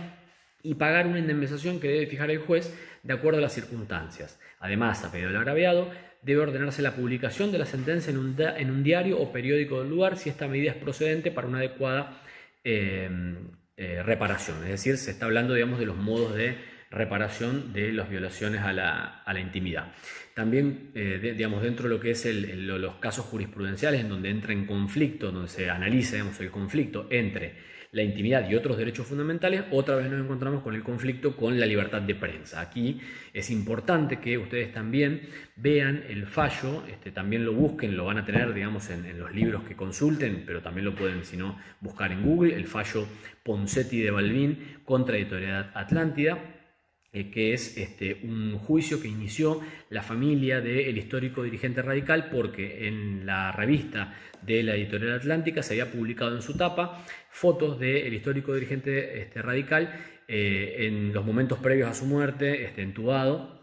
y 0.61 0.75
pagar 0.75 1.07
una 1.07 1.19
indemnización 1.19 1.79
que 1.79 1.87
debe 1.87 2.07
fijar 2.07 2.31
el 2.31 2.39
juez 2.39 2.73
de 3.03 3.13
acuerdo 3.13 3.39
a 3.39 3.41
las 3.41 3.53
circunstancias. 3.53 4.39
Además, 4.59 5.03
a 5.03 5.11
pedido 5.11 5.29
del 5.29 5.37
agraviado, 5.37 5.89
debe 6.21 6.41
ordenarse 6.41 6.81
la 6.81 6.95
publicación 6.95 7.51
de 7.51 7.59
la 7.59 7.65
sentencia 7.65 8.11
en 8.11 8.69
un, 8.69 8.83
diario 8.83 9.19
o 9.19 9.31
periódico 9.31 9.79
del 9.79 9.89
lugar 9.89 10.17
si 10.17 10.29
esta 10.29 10.47
medida 10.47 10.71
es 10.71 10.77
procedente 10.77 11.31
para 11.31 11.47
una 11.47 11.59
adecuada 11.59 12.21
eh, 12.63 13.09
eh, 13.77 14.03
reparación. 14.03 14.57
Es 14.63 14.69
decir, 14.69 14.97
se 14.97 15.11
está 15.11 15.25
hablando 15.25 15.53
digamos, 15.53 15.79
de 15.79 15.85
los 15.85 15.95
modos 15.95 16.35
de 16.35 16.57
reparación 16.91 17.71
de 17.71 17.93
las 17.93 18.09
violaciones 18.09 18.61
a 18.61 18.73
la, 18.73 19.39
intimidad. 19.39 19.93
También, 20.33 20.91
eh, 20.95 21.33
digamos, 21.35 21.61
dentro 21.61 21.83
de 21.87 21.95
lo 21.95 21.99
que 21.99 22.11
es 22.11 22.25
los 22.25 22.95
casos 22.95 23.25
jurisprudenciales, 23.25 24.01
en 24.01 24.09
donde 24.09 24.29
entra 24.29 24.53
en 24.53 24.65
conflicto, 24.65 25.31
donde 25.31 25.49
se 25.49 25.69
analiza 25.69 26.15
digamos, 26.15 26.39
el 26.39 26.49
conflicto 26.49 27.07
entre 27.09 27.53
la 27.91 28.03
intimidad 28.03 28.47
y 28.47 28.55
otros 28.55 28.77
derechos 28.77 29.07
fundamentales, 29.07 29.63
otra 29.71 29.95
vez 29.95 30.09
nos 30.09 30.21
encontramos 30.21 30.61
con 30.61 30.75
el 30.75 30.83
conflicto 30.83 31.35
con 31.35 31.59
la 31.59 31.65
libertad 31.65 32.01
de 32.01 32.13
prensa. 32.13 32.61
Aquí 32.61 33.01
es 33.33 33.49
importante 33.49 34.19
que 34.19 34.37
ustedes 34.37 34.71
también 34.71 35.21
vean 35.55 36.03
el 36.07 36.27
fallo, 36.27 36.85
este, 36.87 37.11
también 37.11 37.45
lo 37.45 37.53
busquen, 37.53 37.97
lo 37.97 38.05
van 38.05 38.19
a 38.19 38.25
tener, 38.25 38.53
digamos, 38.53 38.89
en, 38.91 39.17
los 39.17 39.33
libros 39.33 39.63
que 39.63 39.75
consulten, 39.75 40.43
pero 40.45 40.61
también 40.61 40.85
lo 40.85 40.95
pueden, 40.95 41.25
si 41.25 41.35
no, 41.35 41.57
buscar 41.81 42.11
en 42.11 42.23
Google, 42.23 42.55
el 42.55 42.67
fallo 42.67 43.07
Poncetti 43.43 44.01
de 44.01 44.11
Balbín 44.11 44.81
contra 44.85 45.17
Editorial 45.17 45.71
Atlántida 45.73 46.37
eh, 47.11 47.31
que 47.31 47.53
es 47.53 47.75
este, 47.75 48.19
un 48.21 48.59
juicio 48.59 49.01
que 49.01 49.07
inició 49.07 49.61
la 49.89 50.03
familia 50.03 50.61
del 50.61 50.95
histórico 50.95 51.41
dirigente 51.41 51.81
radical 51.81 52.29
porque 52.29 52.87
en 52.87 53.25
la 53.25 53.51
revista 53.51 54.13
de 54.43 54.61
la 54.61 54.75
editorial 54.75 55.13
Atlántica 55.13 55.63
se 55.63 55.73
había 55.73 55.91
publicado 55.91 56.35
en 56.35 56.43
su 56.43 56.55
tapa 56.55 57.03
fotos 57.29 57.79
del 57.79 58.13
histórico 58.13 58.53
dirigente 58.53 59.21
este, 59.21 59.41
radical 59.41 59.93
eh, 60.27 60.87
en 60.87 61.13
los 61.13 61.25
momentos 61.25 61.59
previos 61.59 61.89
a 61.89 61.93
su 61.93 62.05
muerte, 62.05 62.65
este, 62.65 62.81
entubado, 62.81 63.57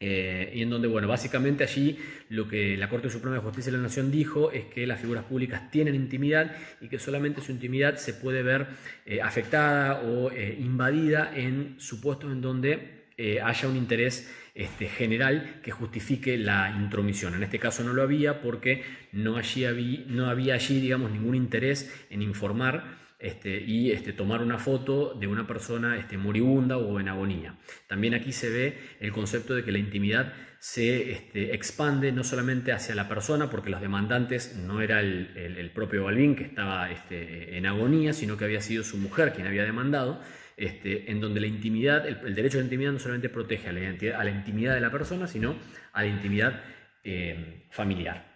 eh, 0.00 0.50
y 0.54 0.62
en 0.62 0.70
donde, 0.70 0.88
bueno, 0.88 1.06
básicamente 1.06 1.62
allí 1.62 1.96
lo 2.28 2.48
que 2.48 2.76
la 2.76 2.88
Corte 2.88 3.08
Suprema 3.08 3.36
de 3.36 3.42
Justicia 3.42 3.70
de 3.70 3.78
la 3.78 3.84
Nación 3.84 4.10
dijo 4.10 4.50
es 4.50 4.64
que 4.64 4.86
las 4.86 5.00
figuras 5.00 5.24
públicas 5.24 5.70
tienen 5.70 5.94
intimidad 5.94 6.56
y 6.80 6.88
que 6.88 6.98
solamente 6.98 7.40
su 7.40 7.52
intimidad 7.52 7.96
se 7.96 8.14
puede 8.14 8.42
ver 8.42 8.66
eh, 9.06 9.22
afectada 9.22 10.02
o 10.02 10.32
invadida 10.32 11.32
en 11.34 11.76
supuestos 11.78 12.32
en 12.32 12.40
donde 12.40 13.02
haya 13.40 13.68
un 13.68 13.76
interés 13.76 14.28
este, 14.54 14.88
general 14.88 15.60
que 15.62 15.70
justifique 15.70 16.36
la 16.36 16.74
intromisión. 16.76 17.34
En 17.34 17.44
este 17.44 17.60
caso 17.60 17.84
no 17.84 17.92
lo 17.92 18.02
había 18.02 18.42
porque 18.42 18.82
no, 19.12 19.36
allí 19.36 20.04
no 20.08 20.26
había 20.26 20.54
allí, 20.54 20.80
digamos, 20.80 21.12
ningún 21.12 21.36
interés 21.36 22.06
en 22.10 22.20
informar 22.20 23.01
este, 23.22 23.62
y 23.62 23.92
este, 23.92 24.12
tomar 24.12 24.42
una 24.42 24.58
foto 24.58 25.14
de 25.14 25.28
una 25.28 25.46
persona 25.46 25.96
este, 25.96 26.18
moribunda 26.18 26.76
o 26.76 26.98
en 26.98 27.08
agonía. 27.08 27.54
También 27.86 28.14
aquí 28.14 28.32
se 28.32 28.50
ve 28.50 28.78
el 28.98 29.12
concepto 29.12 29.54
de 29.54 29.62
que 29.62 29.70
la 29.70 29.78
intimidad 29.78 30.32
se 30.58 31.12
este, 31.12 31.54
expande 31.54 32.10
no 32.10 32.24
solamente 32.24 32.72
hacia 32.72 32.96
la 32.96 33.08
persona, 33.08 33.48
porque 33.48 33.70
los 33.70 33.80
demandantes 33.80 34.56
no 34.56 34.80
era 34.82 34.98
el, 34.98 35.70
propio 35.72 36.02
Balvin 36.02 36.34
que 36.34 36.42
estaba 36.42 36.90
este, 36.90 37.56
en 37.56 37.66
agonía, 37.66 38.12
sino 38.12 38.36
que 38.36 38.44
había 38.44 38.60
sido 38.60 38.82
su 38.82 38.98
mujer 38.98 39.32
quien 39.32 39.46
había 39.46 39.62
demandado, 39.62 40.20
este, 40.56 41.08
en 41.08 41.20
donde 41.20 41.40
la 41.40 41.46
intimidad, 41.46 42.04
el, 42.08 42.34
derecho 42.34 42.58
a 42.58 42.60
la 42.60 42.64
intimidad 42.64 42.90
no 42.90 42.98
solamente 42.98 43.28
protege 43.28 43.68
a 43.68 43.72
la, 43.72 44.30
intimidad 44.30 44.74
de 44.74 44.80
la 44.80 44.90
persona, 44.90 45.28
sino 45.28 45.54
a 45.92 46.02
la 46.02 46.08
intimidad 46.08 46.60
eh, 47.04 47.68
familiar. 47.70 48.32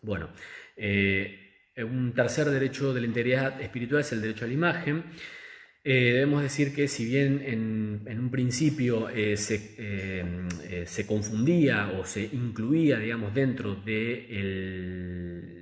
Bueno, 0.00 0.30
eh, 0.76 1.41
un 1.76 2.12
tercer 2.14 2.50
derecho 2.50 2.92
de 2.92 3.00
la 3.00 3.06
integridad 3.06 3.60
espiritual 3.60 4.02
es 4.02 4.12
el 4.12 4.20
derecho 4.20 4.44
a 4.44 4.48
la 4.48 4.54
imagen. 4.54 5.04
Eh, 5.84 6.12
debemos 6.12 6.42
decir 6.42 6.72
que 6.72 6.86
si 6.86 7.04
bien 7.04 7.42
en, 7.44 8.20
un 8.20 8.30
principio 8.30 9.08
eh, 9.08 9.36
se, 9.36 9.74
eh, 9.78 10.84
se, 10.86 11.06
confundía 11.06 11.90
o 11.98 12.04
se 12.04 12.22
incluía, 12.22 12.98
digamos, 12.98 13.34
dentro 13.34 13.74
del 13.74 13.84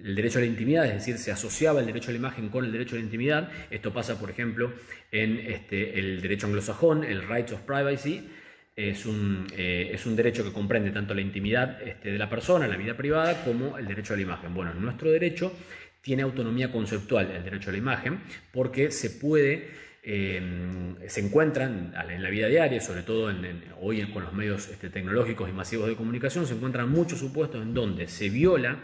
de 0.02 0.12
derecho 0.14 0.38
a 0.38 0.42
la 0.42 0.46
intimidad, 0.46 0.84
es 0.84 0.92
decir, 0.92 1.16
se 1.16 1.32
asociaba 1.32 1.80
el 1.80 1.86
derecho 1.86 2.10
a 2.10 2.12
la 2.12 2.18
imagen 2.18 2.50
con 2.50 2.66
el 2.66 2.72
derecho 2.72 2.96
a 2.96 2.98
la 2.98 3.04
intimidad, 3.04 3.50
esto 3.70 3.94
pasa, 3.94 4.20
por 4.20 4.28
ejemplo, 4.28 4.74
en 5.10 5.38
este, 5.38 5.98
el 5.98 6.20
derecho 6.20 6.48
anglosajón, 6.48 7.02
el 7.02 7.26
Right 7.26 7.52
of 7.52 7.62
Privacy, 7.62 8.28
es 8.76 9.06
un, 9.06 9.46
es 9.56 10.06
un, 10.06 10.16
derecho 10.16 10.44
que 10.44 10.52
comprende 10.52 10.90
tanto 10.90 11.12
la 11.12 11.20
intimidad 11.20 11.82
este, 11.82 12.12
de 12.12 12.18
la 12.18 12.30
persona, 12.30 12.66
la 12.66 12.76
vida 12.76 12.96
privada, 12.96 13.42
como 13.44 13.76
el 13.78 13.86
derecho 13.86 14.14
a 14.14 14.16
la 14.16 14.22
imagen. 14.22 14.54
Bueno, 14.54 14.72
en 14.72 14.80
nuestro 14.80 15.10
derecho 15.10 15.52
tiene 16.00 16.22
autonomía 16.22 16.72
conceptual 16.72 17.30
el 17.30 17.44
derecho 17.44 17.70
a 17.70 17.72
la 17.72 17.78
imagen 17.78 18.20
porque 18.52 18.90
se 18.90 19.10
puede 19.10 19.90
Em, 20.02 20.96
se 21.08 21.20
encuentran 21.20 21.92
en 22.08 22.22
la 22.22 22.30
vida 22.30 22.48
diaria, 22.48 22.80
sobre 22.80 23.02
todo 23.02 23.30
en, 23.30 23.64
hoy 23.82 24.00
con 24.10 24.22
los 24.22 24.32
medios 24.32 24.68
este, 24.68 24.88
tecnológicos 24.88 25.48
y 25.48 25.52
masivos 25.52 25.88
de 25.88 25.96
comunicación, 25.96 26.46
se 26.46 26.54
encuentran 26.54 26.88
muchos 26.88 27.18
supuestos 27.18 27.62
en 27.62 27.74
donde 27.74 28.08
se 28.08 28.30
viola 28.30 28.78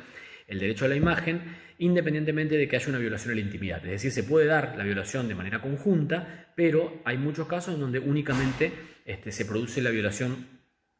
el 0.46 0.58
derecho 0.58 0.84
a 0.84 0.88
la 0.88 0.96
imagen 0.96 1.40
independientemente 1.78 2.56
de 2.56 2.68
que 2.68 2.76
haya 2.76 2.88
una 2.88 2.98
violación 2.98 3.32
a 3.32 3.34
la 3.34 3.40
intimidad. 3.40 3.84
Es 3.84 3.92
decir, 3.92 4.10
se 4.12 4.24
puede 4.24 4.46
dar 4.46 4.74
la 4.76 4.84
violación 4.84 5.28
de 5.28 5.34
manera 5.34 5.60
conjunta, 5.60 6.52
pero 6.54 7.00
hay 7.04 7.16
muchos 7.18 7.46
casos 7.46 7.74
en 7.74 7.80
donde 7.80 7.98
únicamente 7.98 8.72
este, 9.04 9.32
se 9.32 9.44
produce 9.44 9.82
la 9.82 9.90
violación 9.90 10.55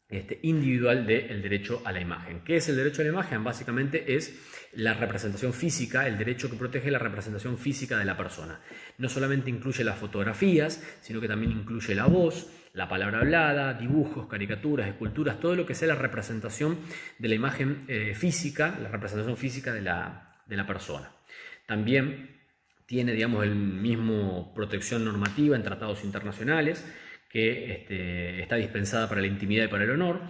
este, 0.09 0.39
individual 0.43 1.07
del 1.07 1.43
derecho 1.43 1.83
a 1.85 1.93
la 1.93 2.01
imagen. 2.01 2.41
¿Qué 2.45 2.57
es 2.57 2.69
el 2.69 2.77
derecho 2.77 3.03
a 3.03 3.05
la 3.05 3.11
imagen? 3.11 3.43
Básicamente 3.43 4.15
es 4.15 4.69
la 4.75 4.95
representación 4.95 5.53
física, 5.53 6.07
el 6.07 6.19
derecho 6.19 6.51
que 6.51 6.57
protege 6.57 6.91
la 6.91 6.99
representación 6.99 7.59
física 7.59 7.99
de 7.99 8.05
la 8.05 8.17
persona. 8.17 8.61
No 8.99 9.09
solamente 9.09 9.51
incluye 9.51 9.83
las 9.83 9.99
fotografías, 9.99 10.83
sino 11.01 11.21
que 11.21 11.29
también 11.29 11.53
incluye 11.53 11.95
la 11.95 12.07
voz, 12.07 12.51
la 12.73 12.89
palabra 12.89 13.21
hablada, 13.21 13.75
dibujos, 13.75 14.29
caricaturas, 14.29 14.87
esculturas, 14.87 15.41
todo 15.41 15.55
lo 15.55 15.65
que 15.65 15.75
sea 15.75 15.89
la 15.89 15.95
representación 15.95 16.79
de 17.19 17.29
la 17.29 17.35
imagen 17.35 17.85
eh, 17.89 18.15
física, 18.15 18.79
la 18.81 18.91
representación 18.91 19.37
física 19.37 19.73
de 19.73 19.81
la, 19.81 20.43
de 20.47 20.57
la 20.57 20.67
persona. 20.67 21.11
También 21.67 22.37
tiene, 22.85 23.13
digamos, 23.13 23.45
el 23.45 23.55
mismo 23.55 24.53
protección 24.55 25.05
normativa 25.05 25.57
en 25.57 25.63
tratados 25.63 26.05
internacionales, 26.05 26.85
que 27.37 27.71
este, 27.71 28.41
está 28.41 28.57
dispensada 28.57 29.11
para 29.11 29.21
la 29.21 29.27
intimidad 29.27 29.65
y 29.65 29.69
para 29.69 29.85
el 29.85 29.91
honor. 29.91 30.23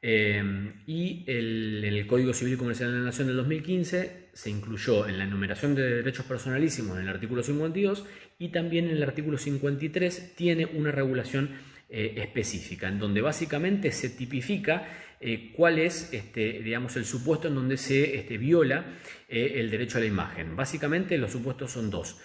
Eh, 0.00 0.42
y 0.86 1.24
el, 1.26 1.84
en 1.84 1.92
el 1.92 2.06
Código 2.06 2.32
Civil 2.32 2.54
y 2.54 2.56
Comercial 2.56 2.90
de 2.90 2.98
la 3.00 3.04
Nación 3.04 3.26
del 3.26 3.36
2015 3.36 4.30
se 4.32 4.48
incluyó 4.48 5.06
en 5.06 5.18
la 5.18 5.24
enumeración 5.24 5.74
de 5.74 5.96
derechos 5.96 6.24
personalísimos 6.24 6.96
en 6.96 7.02
el 7.02 7.10
artículo 7.10 7.42
52 7.42 8.06
y 8.38 8.48
también 8.48 8.86
en 8.86 8.92
el 8.92 9.02
artículo 9.02 9.36
53 9.36 10.36
tiene 10.36 10.64
una 10.64 10.90
regulación 10.90 11.50
eh, 11.90 12.14
específica, 12.16 12.88
en 12.88 12.98
donde 12.98 13.20
básicamente 13.20 13.92
se 13.92 14.08
tipifica 14.08 14.88
eh, 15.20 15.52
cuál 15.54 15.78
es 15.78 16.14
este, 16.14 16.62
digamos, 16.62 16.96
el 16.96 17.04
supuesto 17.04 17.48
en 17.48 17.56
donde 17.56 17.76
se 17.76 18.16
este, 18.16 18.38
viola 18.38 18.86
el 19.28 19.70
derecho 19.70 19.98
a 19.98 20.00
la 20.00 20.06
imagen. 20.06 20.56
Básicamente 20.56 21.18
los 21.18 21.30
supuestos 21.30 21.72
son 21.72 21.90
dos. 21.90 22.18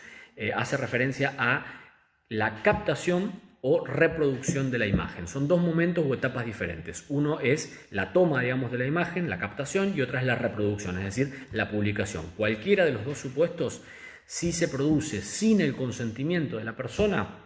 hace 0.56 0.78
referencia 0.78 1.36
a 1.38 1.82
la 2.30 2.64
captación 2.64 3.53
o 3.66 3.86
reproducción 3.86 4.72
de 4.72 4.78
la 4.78 4.88
imagen. 4.88 5.26
Son 5.26 5.48
dos 5.48 5.62
momentos 5.62 6.06
o 6.06 6.14
etapas 6.14 6.46
diferentes. 6.46 7.06
Uno 7.08 7.40
es 7.40 7.88
la 7.92 8.12
toma, 8.12 8.42
digamos, 8.42 8.74
de 8.74 8.78
la 8.78 8.86
imagen, 8.86 9.30
la 9.30 9.40
captación, 9.40 9.94
y 9.96 10.02
otra 10.02 10.20
es 10.20 10.26
la 10.26 10.36
reproducción, 10.36 10.98
es 10.98 11.06
decir, 11.06 11.48
la 11.54 11.72
publicación. 11.72 12.26
Cualquiera 12.36 12.84
de 12.84 12.92
los 12.92 13.06
dos 13.06 13.20
supuestos, 13.20 13.82
si 14.26 14.52
se 14.52 14.68
produce 14.68 15.22
sin 15.22 15.62
el 15.62 15.78
consentimiento 15.78 16.58
de 16.58 16.66
la 16.66 16.76
persona, 16.76 17.40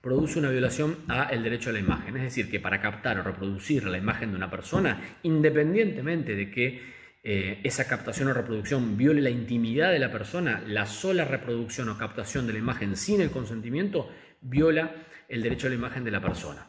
produce 0.00 0.40
una 0.40 0.50
violación 0.50 0.98
al 1.06 1.44
derecho 1.44 1.70
a 1.70 1.74
la 1.74 1.78
imagen. 1.78 2.16
Es 2.16 2.24
decir, 2.24 2.50
que 2.50 2.58
para 2.58 2.80
captar 2.80 3.20
o 3.20 3.22
reproducir 3.22 3.84
la 3.84 3.98
imagen 3.98 4.32
de 4.32 4.36
una 4.38 4.50
persona, 4.50 5.00
independientemente 5.22 6.34
de 6.34 6.50
que 6.50 6.82
eh, 7.22 7.60
esa 7.62 7.86
captación 7.86 8.26
o 8.26 8.34
reproducción 8.34 8.96
viole 8.96 9.20
la 9.20 9.30
intimidad 9.30 9.92
de 9.92 10.00
la 10.00 10.10
persona, 10.10 10.60
la 10.66 10.86
sola 10.86 11.24
reproducción 11.24 11.88
o 11.88 11.96
captación 11.96 12.48
de 12.48 12.54
la 12.54 12.58
imagen 12.58 12.96
sin 12.96 13.20
el 13.20 13.30
consentimiento 13.30 14.10
viola 14.40 14.92
el 15.32 15.42
derecho 15.42 15.66
a 15.66 15.70
la 15.70 15.76
imagen 15.76 16.04
de 16.04 16.10
la 16.10 16.20
persona. 16.20 16.66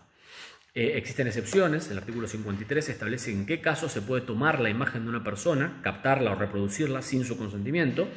Eh, 0.73 0.93
existen 0.95 1.27
excepciones, 1.27 1.91
el 1.91 1.97
artículo 1.97 2.27
53 2.27 2.89
establece 2.89 3.31
en 3.31 3.45
qué 3.45 3.61
caso 3.61 3.89
se 3.89 4.01
puede 4.01 4.21
tomar 4.21 4.59
la 4.59 4.69
imagen 4.69 5.03
de 5.03 5.09
una 5.09 5.23
persona, 5.23 5.81
captarla 5.83 6.31
o 6.31 6.35
reproducirla 6.35 7.01
sin 7.01 7.25
su 7.25 7.37
consentimiento, 7.37 8.07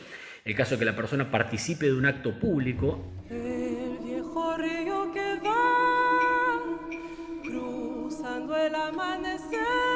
el 0.44 0.54
caso 0.54 0.76
de 0.76 0.78
que 0.78 0.84
la 0.84 0.96
persona 0.96 1.30
participe 1.30 1.86
de 1.86 1.94
un 1.94 2.06
acto 2.06 2.38
público. 2.38 3.12
El 3.28 3.98
viejo 4.04 4.56
río 4.56 5.12
que 5.12 5.40
va 5.44 6.62
cruzando 7.42 8.56
el 8.56 8.74
amanecer 8.74 9.95